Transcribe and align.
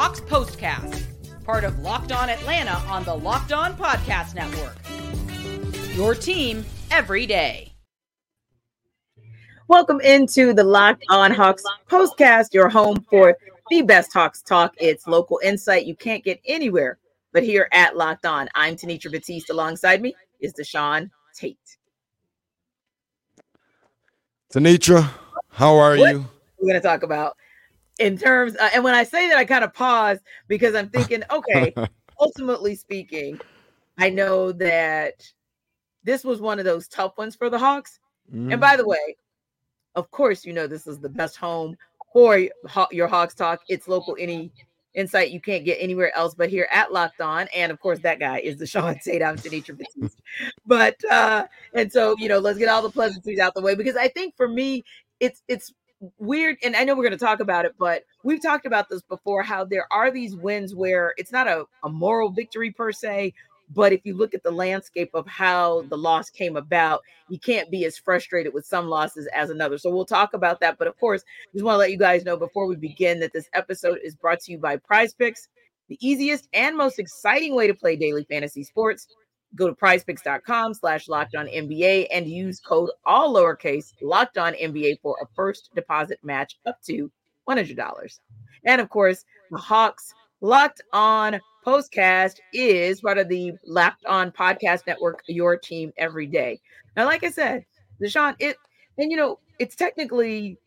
Hawks 0.00 0.20
Postcast, 0.20 1.44
part 1.44 1.64
of 1.64 1.80
Locked 1.80 2.12
On 2.12 2.30
Atlanta 2.30 2.80
on 2.86 3.02
the 3.02 3.12
Locked 3.12 3.50
On 3.50 3.76
Podcast 3.76 4.32
Network. 4.32 4.76
Your 5.96 6.14
team 6.14 6.64
every 6.92 7.26
day. 7.26 7.72
Welcome 9.66 10.00
into 10.00 10.52
the 10.52 10.62
Locked 10.62 11.02
On 11.10 11.32
Hawks 11.32 11.64
Postcast, 11.90 12.54
your 12.54 12.68
home 12.68 13.04
for 13.10 13.36
the 13.70 13.82
best 13.82 14.12
Hawks 14.12 14.40
talk. 14.40 14.72
It's 14.78 15.08
local 15.08 15.40
insight 15.42 15.84
you 15.84 15.96
can't 15.96 16.22
get 16.22 16.40
anywhere 16.46 16.98
but 17.32 17.42
here 17.42 17.68
at 17.72 17.96
Locked 17.96 18.24
On. 18.24 18.48
I'm 18.54 18.76
Tenitra 18.76 19.10
Batiste. 19.10 19.50
Alongside 19.50 20.00
me 20.00 20.14
is 20.38 20.54
Deshaun 20.54 21.10
Tate. 21.34 21.76
Tenitra, 24.54 25.10
how 25.50 25.74
are 25.74 25.96
What 25.96 26.12
you? 26.12 26.24
We're 26.60 26.68
going 26.68 26.80
to 26.80 26.86
talk 26.86 27.02
about 27.02 27.36
in 27.98 28.16
terms, 28.16 28.56
uh, 28.56 28.70
and 28.74 28.84
when 28.84 28.94
I 28.94 29.04
say 29.04 29.28
that, 29.28 29.38
I 29.38 29.44
kind 29.44 29.64
of 29.64 29.74
pause 29.74 30.18
because 30.46 30.74
I'm 30.74 30.88
thinking, 30.90 31.22
okay, 31.30 31.74
ultimately 32.20 32.74
speaking, 32.74 33.40
I 33.98 34.10
know 34.10 34.52
that 34.52 35.26
this 36.04 36.24
was 36.24 36.40
one 36.40 36.58
of 36.58 36.64
those 36.64 36.88
tough 36.88 37.18
ones 37.18 37.34
for 37.34 37.50
the 37.50 37.58
Hawks. 37.58 37.98
Mm-hmm. 38.32 38.52
And 38.52 38.60
by 38.60 38.76
the 38.76 38.86
way, 38.86 39.16
of 39.94 40.10
course, 40.10 40.44
you 40.44 40.52
know 40.52 40.66
this 40.66 40.86
is 40.86 41.00
the 41.00 41.08
best 41.08 41.36
home 41.36 41.76
for 42.12 42.48
your 42.90 43.08
Hawks 43.08 43.34
talk. 43.34 43.60
It's 43.68 43.88
local, 43.88 44.16
any 44.18 44.52
insight 44.94 45.30
you 45.30 45.40
can't 45.40 45.64
get 45.64 45.76
anywhere 45.80 46.14
else 46.16 46.34
but 46.34 46.50
here 46.50 46.68
at 46.70 46.92
Locked 46.92 47.20
On. 47.20 47.46
And 47.54 47.70
of 47.70 47.80
course, 47.80 48.00
that 48.00 48.18
guy 48.18 48.38
is 48.38 48.56
the 48.56 48.66
Sean 48.68 48.98
Tate. 49.04 49.22
I'm 49.22 49.36
Tenitra 49.36 49.76
Batiste. 49.76 50.20
But 50.66 50.96
uh, 51.10 51.46
and 51.74 51.90
so 51.92 52.16
you 52.18 52.28
know, 52.28 52.38
let's 52.38 52.58
get 52.58 52.68
all 52.68 52.82
the 52.82 52.90
pleasantries 52.90 53.38
out 53.38 53.54
the 53.54 53.62
way 53.62 53.74
because 53.74 53.96
I 53.96 54.08
think 54.08 54.36
for 54.36 54.48
me, 54.48 54.84
it's 55.20 55.42
it's 55.48 55.72
weird, 56.18 56.56
and 56.62 56.76
I 56.76 56.84
know 56.84 56.94
we're 56.94 57.02
going 57.02 57.18
to 57.18 57.24
talk 57.24 57.40
about 57.40 57.64
it, 57.64 57.74
but 57.78 58.04
we've 58.22 58.42
talked 58.42 58.66
about 58.66 58.88
this 58.88 59.02
before. 59.02 59.42
How 59.42 59.64
there 59.64 59.86
are 59.90 60.10
these 60.10 60.36
wins 60.36 60.74
where 60.74 61.14
it's 61.16 61.32
not 61.32 61.48
a, 61.48 61.64
a 61.84 61.88
moral 61.88 62.30
victory 62.30 62.70
per 62.70 62.92
se, 62.92 63.34
but 63.74 63.92
if 63.92 64.00
you 64.04 64.16
look 64.16 64.34
at 64.34 64.42
the 64.42 64.50
landscape 64.50 65.10
of 65.14 65.26
how 65.26 65.82
the 65.90 65.96
loss 65.96 66.30
came 66.30 66.56
about, 66.56 67.02
you 67.28 67.38
can't 67.38 67.70
be 67.70 67.84
as 67.84 67.98
frustrated 67.98 68.54
with 68.54 68.64
some 68.64 68.88
losses 68.88 69.28
as 69.34 69.50
another. 69.50 69.76
So 69.76 69.90
we'll 69.90 70.04
talk 70.04 70.34
about 70.34 70.60
that. 70.60 70.78
But 70.78 70.88
of 70.88 70.98
course, 70.98 71.22
just 71.52 71.64
want 71.64 71.74
to 71.74 71.78
let 71.78 71.90
you 71.90 71.98
guys 71.98 72.24
know 72.24 72.36
before 72.36 72.66
we 72.66 72.76
begin 72.76 73.20
that 73.20 73.32
this 73.32 73.48
episode 73.52 73.98
is 74.02 74.14
brought 74.14 74.40
to 74.40 74.52
you 74.52 74.58
by 74.58 74.76
Prize 74.76 75.12
Picks, 75.12 75.48
the 75.88 75.98
easiest 76.00 76.48
and 76.52 76.76
most 76.76 76.98
exciting 76.98 77.54
way 77.54 77.66
to 77.66 77.74
play 77.74 77.96
daily 77.96 78.24
fantasy 78.24 78.62
sports. 78.62 79.08
Go 79.54 79.66
to 79.68 79.74
prizepicks.com 79.74 80.74
slash 80.74 81.08
locked 81.08 81.34
on 81.34 81.46
NBA 81.46 82.08
and 82.12 82.26
use 82.28 82.60
code 82.60 82.90
all 83.06 83.34
lowercase 83.34 83.92
locked 84.02 84.36
on 84.38 84.52
NBA 84.54 85.00
for 85.00 85.16
a 85.22 85.26
first 85.34 85.70
deposit 85.74 86.18
match 86.22 86.58
up 86.66 86.80
to 86.82 87.10
$100. 87.48 88.20
And 88.64 88.80
of 88.80 88.88
course, 88.90 89.24
the 89.50 89.56
Hawks 89.58 90.12
Locked 90.40 90.82
On 90.92 91.40
Postcast 91.66 92.36
is 92.52 93.00
part 93.00 93.18
of 93.18 93.28
the 93.28 93.52
Locked 93.66 94.04
On 94.04 94.30
Podcast 94.30 94.86
Network, 94.86 95.22
your 95.26 95.56
team 95.56 95.92
every 95.96 96.26
day. 96.26 96.60
Now, 96.96 97.06
like 97.06 97.24
I 97.24 97.30
said, 97.30 97.64
Deshaun, 98.00 98.36
it 98.38 98.56
and 98.98 99.10
you 99.10 99.16
know, 99.16 99.38
it's 99.58 99.74
technically 99.74 100.58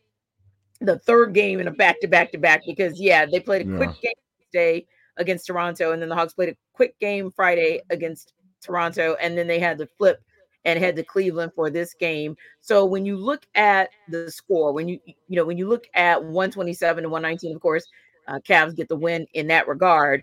the 0.80 0.98
third 0.98 1.32
game 1.32 1.60
in 1.60 1.68
a 1.68 1.70
back 1.70 2.00
to 2.00 2.08
back 2.08 2.32
to 2.32 2.38
back 2.38 2.62
because 2.66 3.00
yeah, 3.00 3.24
they 3.26 3.40
played 3.40 3.66
a 3.66 3.70
Yeah. 3.70 3.76
quick 3.76 4.00
game 4.02 4.12
today 4.52 4.86
against 5.16 5.46
Toronto, 5.46 5.92
and 5.92 6.02
then 6.02 6.08
the 6.08 6.14
Hawks 6.16 6.34
played 6.34 6.48
a 6.50 6.56
quick 6.72 6.98
game 6.98 7.30
Friday 7.34 7.80
against 7.90 8.32
Toronto, 8.62 9.16
and 9.20 9.36
then 9.36 9.46
they 9.46 9.58
had 9.58 9.78
to 9.78 9.86
flip 9.86 10.22
and 10.64 10.78
head 10.78 10.96
to 10.96 11.02
Cleveland 11.02 11.52
for 11.54 11.70
this 11.70 11.94
game. 11.94 12.36
So 12.60 12.84
when 12.84 13.04
you 13.04 13.16
look 13.16 13.46
at 13.54 13.90
the 14.08 14.30
score, 14.30 14.72
when 14.72 14.88
you 14.88 15.00
you 15.06 15.36
know 15.36 15.44
when 15.44 15.58
you 15.58 15.68
look 15.68 15.86
at 15.94 16.22
127 16.22 17.02
to 17.02 17.08
119, 17.08 17.56
of 17.56 17.62
course, 17.62 17.86
uh, 18.28 18.38
Cavs 18.46 18.76
get 18.76 18.88
the 18.88 18.96
win 18.96 19.26
in 19.34 19.46
that 19.48 19.68
regard. 19.68 20.22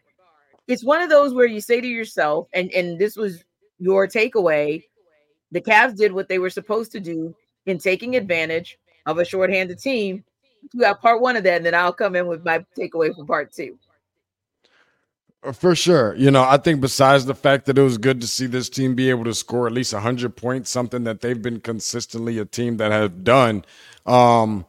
It's 0.67 0.83
one 0.83 1.01
of 1.01 1.09
those 1.09 1.33
where 1.33 1.47
you 1.47 1.61
say 1.61 1.81
to 1.81 1.87
yourself, 1.87 2.47
and 2.53 2.71
and 2.71 2.97
this 2.97 3.15
was 3.15 3.43
your 3.79 4.07
takeaway: 4.07 4.83
the 5.51 5.61
Cavs 5.61 5.97
did 5.97 6.11
what 6.11 6.29
they 6.29 6.39
were 6.39 6.49
supposed 6.49 6.91
to 6.93 6.99
do 6.99 7.35
in 7.65 7.77
taking 7.77 8.15
advantage 8.15 8.77
of 9.05 9.17
a 9.17 9.25
shorthanded 9.25 9.79
team. 9.79 10.23
You 10.73 10.81
got 10.81 11.01
part 11.01 11.21
one 11.21 11.35
of 11.35 11.43
that, 11.43 11.57
and 11.57 11.65
then 11.65 11.75
I'll 11.75 11.93
come 11.93 12.15
in 12.15 12.27
with 12.27 12.45
my 12.45 12.65
takeaway 12.77 13.15
for 13.15 13.25
part 13.25 13.51
two. 13.51 13.77
Uh, 15.43 15.51
For 15.53 15.75
sure. 15.75 16.15
You 16.15 16.31
know, 16.31 16.43
I 16.43 16.57
think 16.57 16.81
besides 16.81 17.25
the 17.25 17.35
fact 17.35 17.65
that 17.65 17.77
it 17.77 17.81
was 17.81 17.97
good 17.97 18.21
to 18.21 18.27
see 18.27 18.45
this 18.45 18.69
team 18.69 18.95
be 18.95 19.09
able 19.09 19.23
to 19.25 19.33
score 19.33 19.67
at 19.67 19.73
least 19.73 19.93
100 19.93 20.35
points, 20.35 20.69
something 20.69 21.03
that 21.05 21.21
they've 21.21 21.41
been 21.41 21.61
consistently 21.61 22.37
a 22.39 22.45
team 22.45 22.77
that 22.77 22.91
have 22.91 23.23
done 23.23 23.63
um, 24.05 24.65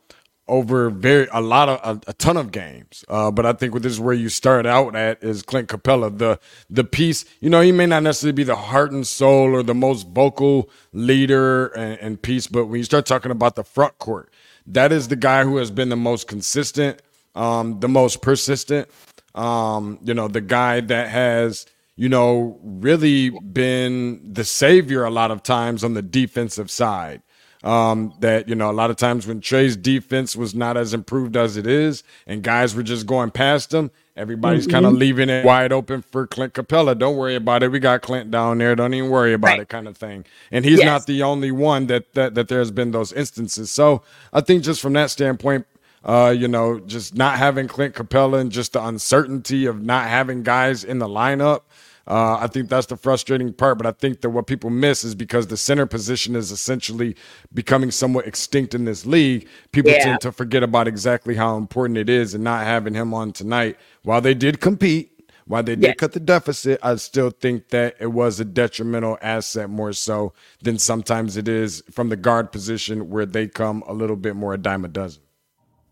over 0.46 0.90
very 0.90 1.28
a 1.32 1.40
lot 1.40 1.68
of 1.68 1.98
a, 2.06 2.10
a 2.10 2.12
ton 2.14 2.36
of 2.36 2.52
games. 2.52 3.04
Uh, 3.08 3.30
but 3.30 3.46
I 3.46 3.52
think 3.52 3.74
this 3.82 3.92
is 3.92 4.00
where 4.00 4.14
you 4.14 4.28
start 4.28 4.66
out 4.66 4.94
at 4.94 5.22
is 5.24 5.42
Clint 5.42 5.68
Capela, 5.68 6.16
the 6.16 6.38
the 6.68 6.84
piece. 6.84 7.24
You 7.40 7.50
know, 7.50 7.60
he 7.60 7.72
may 7.72 7.86
not 7.86 8.02
necessarily 8.04 8.34
be 8.34 8.44
the 8.44 8.56
heart 8.56 8.92
and 8.92 9.06
soul 9.06 9.54
or 9.54 9.62
the 9.62 9.74
most 9.74 10.08
vocal 10.08 10.70
leader 10.92 11.66
and, 11.68 11.98
and 12.00 12.22
piece, 12.22 12.46
but 12.46 12.66
when 12.66 12.78
you 12.78 12.84
start 12.84 13.06
talking 13.06 13.32
about 13.32 13.56
the 13.56 13.64
front 13.64 13.98
court, 13.98 14.32
that 14.66 14.92
is 14.92 15.08
the 15.08 15.16
guy 15.16 15.44
who 15.44 15.56
has 15.56 15.70
been 15.70 15.88
the 15.88 15.96
most 15.96 16.28
consistent, 16.28 17.00
um, 17.34 17.80
the 17.80 17.88
most 17.88 18.22
persistent 18.22 18.88
um, 19.34 19.98
you 20.02 20.14
know, 20.14 20.28
the 20.28 20.40
guy 20.40 20.80
that 20.80 21.08
has, 21.08 21.66
you 21.96 22.08
know, 22.08 22.58
really 22.62 23.30
been 23.30 24.32
the 24.32 24.44
savior 24.44 25.04
a 25.04 25.10
lot 25.10 25.30
of 25.30 25.42
times 25.42 25.84
on 25.84 25.94
the 25.94 26.02
defensive 26.02 26.70
side. 26.70 27.22
Um, 27.62 28.14
that, 28.20 28.48
you 28.48 28.54
know, 28.54 28.70
a 28.70 28.72
lot 28.72 28.88
of 28.88 28.96
times 28.96 29.26
when 29.26 29.42
Trae's 29.42 29.76
defense 29.76 30.34
was 30.34 30.54
not 30.54 30.78
as 30.78 30.94
improved 30.94 31.36
as 31.36 31.58
it 31.58 31.66
is 31.66 32.02
and 32.26 32.42
guys 32.42 32.74
were 32.74 32.82
just 32.82 33.04
going 33.04 33.30
past 33.30 33.74
him, 33.74 33.90
everybody's 34.16 34.66
kind 34.66 34.86
of 34.86 34.94
leaving 34.94 35.28
it 35.28 35.44
wide 35.44 35.70
open 35.70 36.00
for 36.00 36.26
Clint 36.26 36.54
Capela. 36.54 36.98
Don't 36.98 37.16
worry 37.18 37.34
about 37.34 37.62
it. 37.62 37.70
We 37.70 37.78
got 37.78 38.00
Clint 38.00 38.30
down 38.30 38.56
there. 38.56 38.74
Don't 38.74 38.94
even 38.94 39.10
worry 39.10 39.34
about 39.34 39.48
Right. 39.48 39.60
it 39.60 39.68
kind 39.68 39.86
of 39.86 39.98
thing. 39.98 40.24
And 40.50 40.64
he's 40.64 40.78
Yes. 40.78 40.86
not 40.86 41.06
the 41.06 41.22
only 41.22 41.50
one 41.50 41.86
that, 41.88 42.14
that, 42.14 42.34
that 42.34 42.48
there's 42.48 42.70
been 42.70 42.92
those 42.92 43.12
instances. 43.12 43.70
So 43.70 44.00
I 44.32 44.40
think 44.40 44.62
just 44.64 44.80
from 44.80 44.94
that 44.94 45.10
standpoint, 45.10 45.66
uh, 46.04 46.34
you 46.36 46.48
know, 46.48 46.80
just 46.80 47.14
not 47.14 47.38
having 47.38 47.68
Clint 47.68 47.94
Capela 47.94 48.40
and 48.40 48.50
just 48.50 48.72
the 48.72 48.84
uncertainty 48.84 49.66
of 49.66 49.82
not 49.82 50.08
having 50.08 50.42
guys 50.42 50.84
in 50.84 50.98
the 50.98 51.08
lineup. 51.08 51.62
Uh, 52.06 52.38
I 52.40 52.48
think 52.48 52.68
that's 52.68 52.86
the 52.86 52.96
frustrating 52.96 53.52
part. 53.52 53.78
But 53.78 53.86
I 53.86 53.92
think 53.92 54.22
that 54.22 54.30
what 54.30 54.46
people 54.46 54.70
miss 54.70 55.04
is 55.04 55.14
because 55.14 55.46
the 55.46 55.56
center 55.56 55.86
position 55.86 56.34
is 56.34 56.50
essentially 56.50 57.14
becoming 57.54 57.90
somewhat 57.92 58.26
extinct 58.26 58.74
in 58.74 58.84
this 58.84 59.06
league. 59.06 59.46
People 59.72 59.92
Yeah. 59.92 60.04
tend 60.04 60.20
to 60.22 60.32
forget 60.32 60.62
about 60.62 60.88
exactly 60.88 61.36
how 61.36 61.56
important 61.56 61.98
it 61.98 62.08
is, 62.08 62.34
and 62.34 62.42
not 62.42 62.64
having 62.64 62.94
him 62.94 63.14
on 63.14 63.32
tonight. 63.32 63.76
While 64.02 64.22
they 64.22 64.34
did 64.34 64.60
compete, 64.60 65.12
while 65.46 65.62
they 65.62 65.76
did 65.76 65.98
cut 65.98 66.12
the 66.12 66.20
deficit, 66.20 66.80
I 66.82 66.96
still 66.96 67.30
think 67.30 67.68
that 67.68 67.96
it 68.00 68.08
was 68.12 68.40
a 68.40 68.44
detrimental 68.44 69.18
asset 69.22 69.68
more 69.70 69.92
so 69.92 70.32
than 70.62 70.78
sometimes 70.78 71.36
it 71.36 71.46
is 71.48 71.82
from 71.92 72.08
the 72.08 72.16
guard 72.16 72.50
position 72.50 73.10
where 73.10 73.26
they 73.26 73.46
come 73.46 73.84
a 73.86 73.92
little 73.92 74.16
bit 74.16 74.34
more 74.34 74.54
a 74.54 74.58
dime 74.58 74.84
a 74.84 74.88
dozen. 74.88 75.22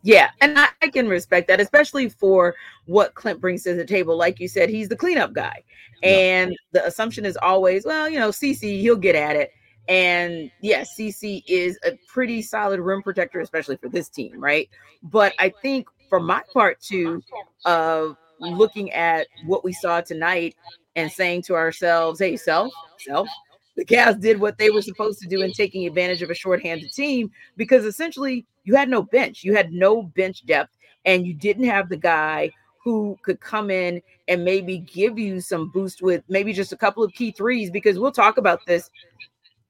Yeah, 0.09 0.31
and 0.41 0.59
I, 0.59 0.69
I 0.81 0.89
can 0.89 1.07
respect 1.07 1.49
that, 1.49 1.61
especially 1.61 2.09
for 2.09 2.55
what 2.87 3.15
Clint 3.15 3.43
brings 3.43 3.65
to 3.65 3.75
the 3.75 3.85
table. 3.85 4.17
Like 4.17 4.41
you 4.41 4.49
said, 4.49 4.71
he's 4.71 4.89
the 4.89 4.97
cleanup 4.97 5.35
guy. 5.35 5.63
And 6.03 6.57
the 6.73 6.87
assumption 6.87 7.27
is 7.27 7.37
always, 7.43 7.85
well, 7.85 8.09
you 8.09 8.19
know, 8.19 8.31
CC, 8.31 8.81
he'll 8.81 8.97
get 8.97 9.15
at 9.15 9.37
it. 9.37 9.51
And 9.87 10.51
yes, 10.63 10.97
CC 10.99 11.43
is 11.47 11.79
a 11.85 11.93
pretty 12.07 12.41
solid 12.41 12.81
rim 12.81 13.03
protector, 13.03 13.41
especially 13.41 13.77
for 13.77 13.91
this 13.91 14.09
team, 14.09 14.41
right? 14.41 14.71
But 15.03 15.35
I 15.39 15.53
think 15.61 15.89
for 16.09 16.21
my 16.21 16.43
part 16.55 16.81
too, 16.81 17.23
of 17.67 18.17
looking 18.41 18.91
at 18.93 19.27
what 19.45 19.63
we 19.63 19.75
saw 19.75 20.01
tonight 20.01 20.57
and 20.97 21.13
saying 21.13 21.43
to 21.43 21.55
ourselves, 21.55 22.19
hey, 22.19 22.39
self, 22.39 22.73
self, 22.97 23.29
the 23.77 23.85
Cavs 23.85 24.21
did 24.21 24.41
what 24.41 24.59
they 24.59 24.71
were 24.71 24.83
supposed 24.83 25.21
to 25.21 25.29
do 25.29 25.43
in 25.43 25.53
taking 25.53 25.87
advantage 25.87 26.21
of 26.23 26.31
a 26.31 26.35
shorthanded 26.35 26.93
team 26.93 27.31
because 27.57 27.85
essentially 27.85 28.45
you 28.69 28.75
had 28.75 28.91
no 28.91 29.03
bench, 29.03 29.45
you 29.45 29.57
had 29.57 29.73
no 29.73 30.03
bench 30.03 30.45
depth, 30.45 30.77
and 31.07 31.27
you 31.27 31.33
didn't 31.33 31.65
have 31.65 31.89
the 31.89 31.97
guy 31.97 32.51
who 32.85 33.17
could 33.23 33.41
come 33.41 33.71
in 33.71 34.03
and 34.29 34.45
maybe 34.45 34.77
give 34.81 35.19
you 35.19 35.41
some 35.41 35.71
boost 35.71 36.03
with 36.03 36.23
maybe 36.29 36.53
just 36.53 36.71
a 36.71 36.77
couple 36.77 37.03
of 37.03 37.11
key 37.15 37.33
threes. 37.33 37.71
Because 37.71 37.99
we'll 37.99 38.13
talk 38.13 38.37
about 38.37 38.61
this 38.67 38.91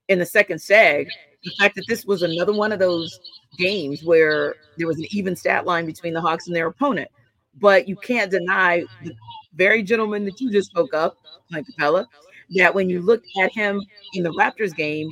in 0.09 0.19
the 0.19 0.25
second 0.25 0.57
seg. 0.57 1.07
The 1.45 1.51
fact 1.57 1.75
that 1.75 1.85
this 1.87 2.03
was 2.03 2.23
another 2.23 2.51
one 2.51 2.73
of 2.73 2.79
those 2.79 3.17
games 3.57 4.03
where 4.03 4.55
there 4.75 4.87
was 4.87 4.97
an 4.97 5.05
even 5.11 5.33
stat 5.33 5.65
line 5.65 5.85
between 5.85 6.13
the 6.13 6.19
Hawks 6.19 6.47
and 6.47 6.55
their 6.55 6.67
opponent. 6.67 7.09
But 7.55 7.87
you 7.87 7.95
can't 7.95 8.29
deny 8.29 8.83
the 9.05 9.13
very 9.53 9.81
gentleman 9.81 10.25
that 10.25 10.41
you 10.41 10.51
just 10.51 10.71
spoke 10.71 10.93
up, 10.93 11.15
Mike 11.51 11.63
Capela, 11.71 12.05
that 12.57 12.75
when 12.75 12.89
you 12.89 13.01
look 13.01 13.23
at 13.41 13.53
him 13.53 13.81
in 14.13 14.23
the 14.23 14.31
Raptors 14.31 14.75
game, 14.75 15.09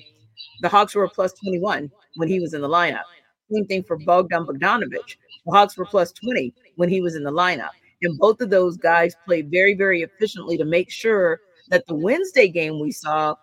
the 0.59 0.67
Hawks 0.67 0.94
were 0.94 1.06
a 1.06 1.09
plus 1.09 1.31
21 1.33 1.89
when 2.15 2.27
he 2.27 2.41
was 2.41 2.53
in 2.53 2.59
the 2.59 2.67
lineup. 2.67 3.03
Same 3.51 3.65
thing 3.65 3.83
for 3.83 3.97
Bogdan 3.97 4.45
Bogdanovic. 4.45 5.17
The 5.45 5.51
Hawks 5.51 5.77
were 5.77 5.85
plus 5.85 6.11
20 6.11 6.53
when 6.75 6.89
he 6.89 7.01
was 7.01 7.15
in 7.15 7.23
the 7.23 7.31
lineup. 7.31 7.69
And 8.01 8.17
both 8.17 8.41
of 8.41 8.49
those 8.49 8.77
guys 8.77 9.15
played 9.25 9.49
very, 9.49 9.73
very 9.73 10.01
efficiently 10.01 10.57
to 10.57 10.65
make 10.65 10.91
sure 10.91 11.39
that 11.69 11.85
the 11.88 11.95
Wednesday 11.95 12.47
game 12.47 12.79
we 12.79 12.91
saw, 12.91 13.35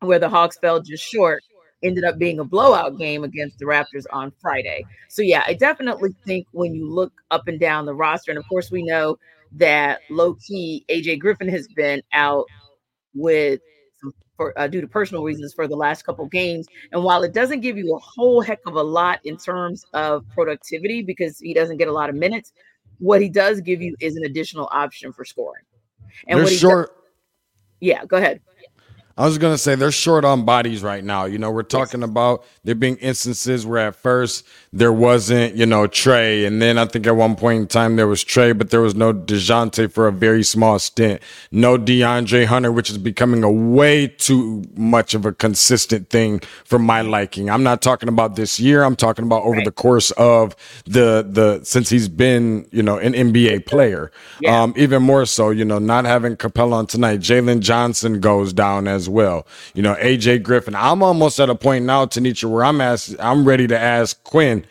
where 0.00 0.18
the 0.18 0.28
Hawks 0.28 0.58
fell 0.58 0.80
just 0.80 1.04
short, 1.04 1.42
ended 1.82 2.04
up 2.04 2.18
being 2.18 2.38
a 2.38 2.44
blowout 2.44 2.96
game 2.98 3.24
against 3.24 3.58
the 3.58 3.64
Raptors 3.64 4.04
on 4.12 4.32
Friday. 4.40 4.84
So 5.08 5.22
yeah, 5.22 5.42
I 5.46 5.54
definitely 5.54 6.14
think 6.24 6.46
when 6.52 6.74
you 6.74 6.88
look 6.88 7.12
up 7.30 7.48
and 7.48 7.58
down 7.58 7.86
the 7.86 7.94
roster, 7.94 8.30
and 8.30 8.38
of 8.38 8.48
course 8.48 8.70
we 8.70 8.82
know 8.84 9.18
that 9.52 10.00
low 10.08 10.34
key 10.34 10.84
AJ 10.88 11.18
Griffin 11.18 11.48
has 11.48 11.68
been 11.68 12.02
out 12.12 12.46
with 13.14 13.60
for 14.36 14.58
uh, 14.58 14.66
due 14.66 14.80
to 14.80 14.86
personal 14.86 15.22
reasons 15.22 15.52
for 15.52 15.68
the 15.68 15.76
last 15.76 16.04
couple 16.04 16.26
games. 16.26 16.66
And 16.92 17.02
while 17.04 17.22
it 17.22 17.32
doesn't 17.32 17.60
give 17.60 17.76
you 17.76 17.94
a 17.94 17.98
whole 17.98 18.40
heck 18.40 18.60
of 18.66 18.74
a 18.74 18.82
lot 18.82 19.20
in 19.24 19.36
terms 19.36 19.84
of 19.92 20.24
productivity 20.30 21.02
because 21.02 21.38
he 21.38 21.54
doesn't 21.54 21.76
get 21.76 21.88
a 21.88 21.92
lot 21.92 22.10
of 22.10 22.16
minutes, 22.16 22.52
what 22.98 23.20
he 23.20 23.28
does 23.28 23.60
give 23.60 23.82
you 23.82 23.96
is 24.00 24.16
an 24.16 24.24
additional 24.24 24.68
option 24.72 25.12
for 25.12 25.24
scoring. 25.24 25.64
And 26.26 26.38
They're 26.38 26.44
what 26.44 26.52
he 26.52 26.58
short. 26.58 26.88
Does, 26.88 26.96
yeah, 27.80 28.04
go 28.04 28.16
ahead. 28.16 28.40
I 29.16 29.26
was 29.26 29.36
going 29.38 29.52
to 29.52 29.58
say 29.58 29.74
they're 29.74 29.92
short 29.92 30.24
on 30.24 30.44
bodies 30.44 30.82
right 30.82 31.04
now. 31.04 31.26
You 31.26 31.38
know, 31.38 31.50
we're 31.50 31.62
talking 31.62 32.00
yes. 32.00 32.08
about 32.08 32.44
there 32.64 32.74
being 32.74 32.96
instances 32.96 33.66
where 33.66 33.88
at 33.88 33.96
first 33.96 34.46
there 34.72 34.92
wasn't, 34.92 35.54
you 35.54 35.66
know, 35.66 35.86
Trae. 35.86 36.46
And 36.46 36.62
then 36.62 36.78
I 36.78 36.86
think 36.86 37.06
at 37.06 37.14
one 37.14 37.36
point 37.36 37.60
in 37.60 37.66
time 37.66 37.96
there 37.96 38.06
was 38.06 38.24
Trae, 38.24 38.56
but 38.56 38.70
there 38.70 38.80
was 38.80 38.94
no 38.94 39.12
DeJounte 39.12 39.92
for 39.92 40.08
a 40.08 40.12
very 40.12 40.42
small 40.42 40.78
stint. 40.78 41.20
No 41.50 41.76
DeAndre 41.76 42.46
Hunter, 42.46 42.72
which 42.72 42.88
is 42.88 42.96
becoming 42.96 43.44
a 43.44 43.50
way 43.50 44.08
too 44.08 44.64
much 44.74 45.12
of 45.12 45.26
a 45.26 45.32
consistent 45.32 46.08
thing 46.08 46.40
for 46.64 46.78
my 46.78 47.02
liking. 47.02 47.50
I'm 47.50 47.62
not 47.62 47.82
talking 47.82 48.08
about 48.08 48.36
this 48.36 48.58
year. 48.58 48.82
I'm 48.82 48.96
talking 48.96 49.26
about 49.26 49.42
over 49.42 49.56
right. 49.56 49.64
the 49.64 49.72
course 49.72 50.10
of 50.12 50.56
the, 50.86 51.26
the, 51.28 51.60
since 51.64 51.90
he's 51.90 52.08
been, 52.08 52.66
you 52.70 52.82
know, 52.82 52.96
an 52.96 53.12
NBA 53.12 53.66
player. 53.66 54.10
Yeah. 54.40 54.62
Um, 54.62 54.72
even 54.76 55.02
more 55.02 55.26
so, 55.26 55.50
you 55.50 55.64
know, 55.64 55.78
not 55.78 56.06
having 56.06 56.36
Capela 56.36 56.72
on 56.72 56.86
tonight. 56.86 57.20
Jalen 57.20 57.60
Johnson 57.60 58.20
goes 58.20 58.52
down 58.52 58.88
as 58.88 59.01
well. 59.08 59.46
You 59.74 59.82
know, 59.82 59.94
AJ 59.96 60.42
Griffin. 60.42 60.74
I'm 60.74 61.02
almost 61.02 61.40
at 61.40 61.50
a 61.50 61.54
point 61.54 61.84
now, 61.84 62.06
Tanisha, 62.06 62.50
where 62.50 62.64
I'm 62.64 62.80
asked, 62.80 63.16
I'm 63.18 63.46
ready 63.46 63.66
to 63.68 63.78
ask 63.78 64.22
Quinn, 64.24 64.64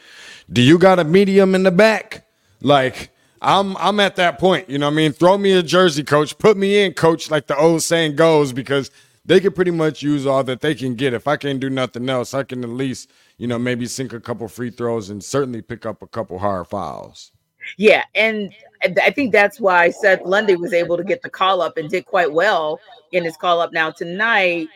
do 0.52 0.62
you 0.62 0.78
got 0.78 1.00
a 1.00 1.04
medium 1.04 1.56
in 1.56 1.64
the 1.64 1.72
back? 1.72 2.26
Like, 2.62 3.10
I'm 3.42 3.76
I'm 3.78 4.00
at 4.00 4.18
that 4.18 4.38
point. 4.40 4.70
You 4.70 4.78
know 4.78 4.88
I 4.88 4.92
mean? 4.92 5.14
Throw 5.14 5.38
me 5.38 5.54
a 5.54 5.64
jersey, 5.64 6.04
coach. 6.04 6.38
Put 6.38 6.58
me 6.58 6.84
in, 6.84 6.94
coach, 6.94 7.32
like 7.32 7.48
the 7.48 7.58
old 7.58 7.82
saying 7.84 8.16
goes, 8.16 8.54
because 8.54 8.92
they 9.26 9.40
can 9.40 9.54
pretty 9.54 9.72
much 9.72 10.04
use 10.04 10.26
all 10.26 10.44
that 10.44 10.62
they 10.62 10.76
can 10.76 10.96
get. 10.96 11.14
If 11.14 11.28
I 11.28 11.38
can't 11.38 11.60
do 11.60 11.70
nothing 11.70 12.10
else, 12.10 12.34
I 12.34 12.44
can 12.44 12.64
at 12.64 12.70
least, 12.70 13.10
you 13.38 13.48
know, 13.48 13.58
maybe 13.58 13.86
sink 13.86 14.14
a 14.14 14.20
couple 14.20 14.48
free 14.48 14.70
throws 14.70 15.10
and 15.10 15.24
certainly 15.24 15.62
pick 15.62 15.86
up 15.86 16.02
a 16.02 16.08
couple 16.08 16.40
hard 16.40 16.68
fouls. 16.68 17.32
Yeah, 17.78 18.04
and 18.16 18.54
I 18.84 19.12
think 19.12 19.32
that's 19.32 19.60
why 19.60 19.92
Seth 19.92 20.22
Lundy 20.26 20.56
was 20.56 20.74
able 20.74 20.98
to 20.98 21.04
get 21.04 21.22
the 21.22 21.30
call 21.30 21.62
up 21.62 21.78
and 21.78 21.90
did 21.90 22.06
quite 22.06 22.34
well 22.34 22.80
in 23.12 23.24
his 23.24 23.38
call 23.38 23.62
up. 23.62 23.72
Now 23.74 23.92
tonight, 23.92 24.68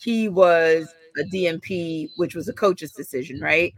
he 0.00 0.28
was 0.28 0.92
a 1.18 1.24
DNP, 1.24 2.10
which 2.16 2.34
was 2.34 2.48
a 2.48 2.52
coach's 2.52 2.92
decision, 2.92 3.40
right? 3.40 3.74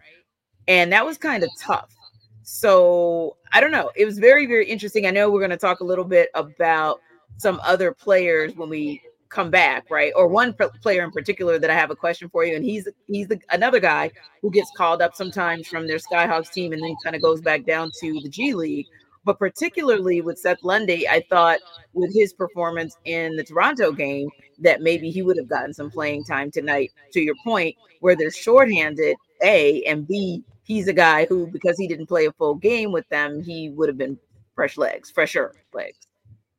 And 0.68 0.92
that 0.92 1.06
was 1.06 1.18
kind 1.18 1.42
of 1.42 1.50
tough. 1.58 1.94
So 2.42 3.36
I 3.52 3.60
don't 3.60 3.70
know. 3.70 3.90
It 3.96 4.04
was 4.04 4.18
very, 4.18 4.46
very 4.46 4.66
interesting. 4.66 5.06
I 5.06 5.10
know 5.10 5.30
we're 5.30 5.40
going 5.40 5.50
to 5.50 5.56
talk 5.56 5.80
a 5.80 5.84
little 5.84 6.04
bit 6.04 6.30
about 6.34 7.00
some 7.36 7.60
other 7.64 7.92
players 7.92 8.54
when 8.56 8.68
we 8.68 9.00
come 9.30 9.50
back, 9.50 9.84
right? 9.90 10.12
Or 10.16 10.26
one 10.26 10.54
player 10.82 11.04
in 11.04 11.10
particular 11.10 11.58
that 11.58 11.70
I 11.70 11.74
have 11.74 11.90
a 11.90 11.96
question 11.96 12.28
for 12.28 12.44
you, 12.44 12.56
and 12.56 12.64
he's 12.64 12.86
he's 13.06 13.28
the, 13.28 13.40
another 13.50 13.80
guy 13.80 14.10
who 14.42 14.50
gets 14.50 14.70
called 14.76 15.00
up 15.00 15.14
sometimes 15.14 15.68
from 15.68 15.86
their 15.86 15.98
Skyhawks 15.98 16.52
team 16.52 16.72
and 16.72 16.82
then 16.82 16.96
kind 17.02 17.16
of 17.16 17.22
goes 17.22 17.40
back 17.40 17.64
down 17.64 17.90
to 18.00 18.20
the 18.20 18.28
G 18.28 18.52
League. 18.52 18.86
But 19.25 19.38
particularly 19.38 20.20
with 20.20 20.38
Seth 20.38 20.62
Lundy, 20.62 21.08
I 21.08 21.22
thought 21.28 21.58
with 21.93 22.14
his 22.14 22.32
performance 22.32 22.96
in 23.05 23.37
the 23.37 23.44
Toronto 23.44 23.93
game 23.93 24.31
that 24.61 24.81
maybe 24.81 25.11
he 25.11 25.22
would 25.22 25.37
have 25.37 25.49
gotten 25.49 25.75
some 25.75 25.90
playing 25.90 26.25
time 26.25 26.50
tonight. 26.50 26.90
To 27.12 27.20
your 27.20 27.34
point, 27.44 27.76
where 28.00 28.17
they're 28.17 28.31
shorthanded, 28.31 29.17
A 29.43 29.82
and 29.84 30.06
B, 30.06 30.43
he's 30.64 30.88
a 30.88 30.93
guy 30.93 31.26
who, 31.26 31.46
because 31.46 31.76
he 31.78 31.87
didn't 31.87 32.06
play 32.06 32.26
a 32.26 32.32
full 32.32 32.55
game 32.55 32.93
with 32.93 33.08
them, 33.08 33.43
he 33.43 33.70
would 33.70 33.88
have 33.88 33.99
been 33.99 34.19
fresh 34.55 34.78
legs, 34.78 35.11
fresher 35.11 35.55
legs. 35.73 35.99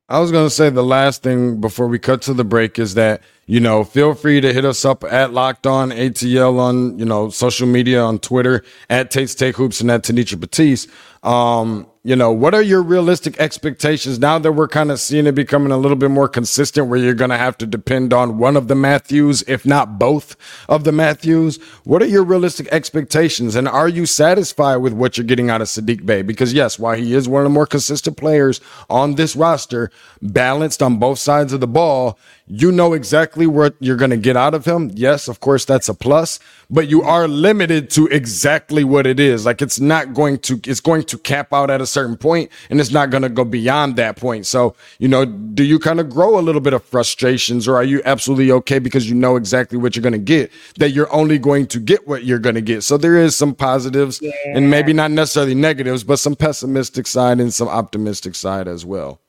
I 0.08 0.18
was 0.18 0.30
going 0.30 0.44
to 0.44 0.50
say 0.50 0.68
the 0.68 0.84
last 0.84 1.22
thing 1.22 1.60
before 1.60 1.86
we 1.86 1.98
cut 1.98 2.20
to 2.22 2.34
the 2.34 2.44
break 2.44 2.78
is 2.78 2.94
that, 2.94 3.22
you 3.46 3.60
know, 3.60 3.82
feel 3.82 4.12
free 4.14 4.40
to 4.40 4.52
hit 4.52 4.64
us 4.64 4.84
up 4.84 5.04
at 5.04 5.32
Locked 5.32 5.66
On 5.66 5.90
ATL 5.90 6.58
on, 6.58 6.98
you 6.98 7.04
know, 7.04 7.30
social 7.30 7.66
media 7.66 8.02
on 8.02 8.18
Twitter 8.18 8.62
at 8.90 9.10
Tate's 9.10 9.34
Take 9.34 9.56
Hoops 9.56 9.80
and 9.80 9.90
at 9.90 10.02
Tanisha 10.02 10.38
Batiste. 10.38 10.90
Um, 11.22 11.86
you 12.04 12.16
know, 12.16 12.32
what 12.32 12.52
are 12.52 12.62
your 12.62 12.82
realistic 12.82 13.38
expectations 13.38 14.18
now 14.18 14.36
that 14.36 14.52
we're 14.52 14.66
kind 14.66 14.90
of 14.90 14.98
seeing 14.98 15.28
it 15.28 15.36
becoming 15.36 15.70
a 15.70 15.76
little 15.76 15.96
bit 15.96 16.10
more 16.10 16.28
consistent 16.28 16.88
where 16.88 16.98
you're 16.98 17.14
going 17.14 17.30
to 17.30 17.38
have 17.38 17.56
to 17.58 17.66
depend 17.66 18.12
on 18.12 18.38
one 18.38 18.56
of 18.56 18.66
the 18.66 18.74
Matthews, 18.74 19.42
if 19.46 19.64
not 19.64 20.00
both 20.00 20.34
of 20.68 20.82
the 20.82 20.90
Matthews? 20.90 21.62
What 21.84 22.02
are 22.02 22.06
your 22.06 22.24
realistic 22.24 22.66
expectations? 22.72 23.54
And 23.54 23.68
are 23.68 23.88
you 23.88 24.04
satisfied 24.04 24.78
with 24.78 24.92
what 24.92 25.16
you're 25.16 25.24
getting 25.24 25.48
out 25.48 25.60
of 25.60 25.68
Saddiq 25.68 26.04
Bey? 26.04 26.22
Because, 26.22 26.52
yes, 26.52 26.76
while 26.76 26.96
he 26.96 27.14
is 27.14 27.28
one 27.28 27.42
of 27.42 27.44
the 27.44 27.54
more 27.54 27.66
consistent 27.66 28.16
players 28.16 28.60
on 28.90 29.14
this 29.14 29.36
roster, 29.36 29.92
balanced 30.20 30.82
on 30.82 30.98
both 30.98 31.20
sides 31.20 31.52
of 31.52 31.60
the 31.60 31.68
ball, 31.68 32.18
you 32.46 32.72
know 32.72 32.92
exactly 32.92 33.46
what 33.46 33.74
you're 33.80 33.96
going 33.96 34.10
to 34.10 34.16
get 34.16 34.36
out 34.36 34.54
of 34.54 34.64
him. 34.64 34.90
Yes, 34.94 35.28
of 35.28 35.40
course, 35.40 35.64
that's 35.64 35.88
a 35.88 35.94
plus, 35.94 36.38
but 36.68 36.88
you 36.88 37.02
are 37.02 37.26
limited 37.28 37.88
to 37.90 38.06
exactly 38.08 38.84
what 38.84 39.06
it 39.06 39.18
is. 39.18 39.46
Like 39.46 39.62
it's 39.62 39.80
not 39.80 40.12
going 40.12 40.38
to, 40.40 40.60
it's 40.64 40.80
going 40.80 41.04
to 41.04 41.18
cap 41.18 41.52
out 41.52 41.70
at 41.70 41.80
a 41.80 41.86
certain 41.86 42.16
point 42.16 42.50
and 42.68 42.80
it's 42.80 42.90
not 42.90 43.10
going 43.10 43.22
to 43.22 43.28
go 43.28 43.44
beyond 43.44 43.96
that 43.96 44.16
point. 44.16 44.46
So, 44.46 44.74
you 44.98 45.08
know, 45.08 45.24
do 45.24 45.62
you 45.62 45.78
kind 45.78 46.00
of 46.00 46.10
grow 46.10 46.38
a 46.38 46.42
little 46.42 46.60
bit 46.60 46.72
of 46.72 46.84
frustrations 46.84 47.66
or 47.66 47.76
are 47.76 47.84
you 47.84 48.02
absolutely 48.04 48.50
okay 48.52 48.78
because 48.78 49.08
you 49.08 49.14
know 49.14 49.36
exactly 49.36 49.78
what 49.78 49.96
you're 49.96 50.02
going 50.02 50.12
to 50.12 50.18
get, 50.18 50.52
that 50.76 50.90
you're 50.90 51.12
only 51.12 51.38
going 51.38 51.66
to 51.68 51.80
get 51.80 52.06
what 52.06 52.24
you're 52.24 52.38
going 52.38 52.56
to 52.56 52.60
get? 52.60 52.82
So 52.82 52.98
there 52.98 53.16
is 53.16 53.34
some 53.34 53.54
positives 53.54 54.20
yeah. 54.20 54.32
and 54.46 54.68
maybe 54.68 54.92
not 54.92 55.10
necessarily 55.10 55.54
negatives, 55.54 56.04
but 56.04 56.18
some 56.18 56.36
pessimistic 56.36 57.06
side 57.06 57.40
and 57.40 57.54
some 57.54 57.68
optimistic 57.68 58.34
side 58.34 58.68
as 58.68 58.84
well. 58.84 59.21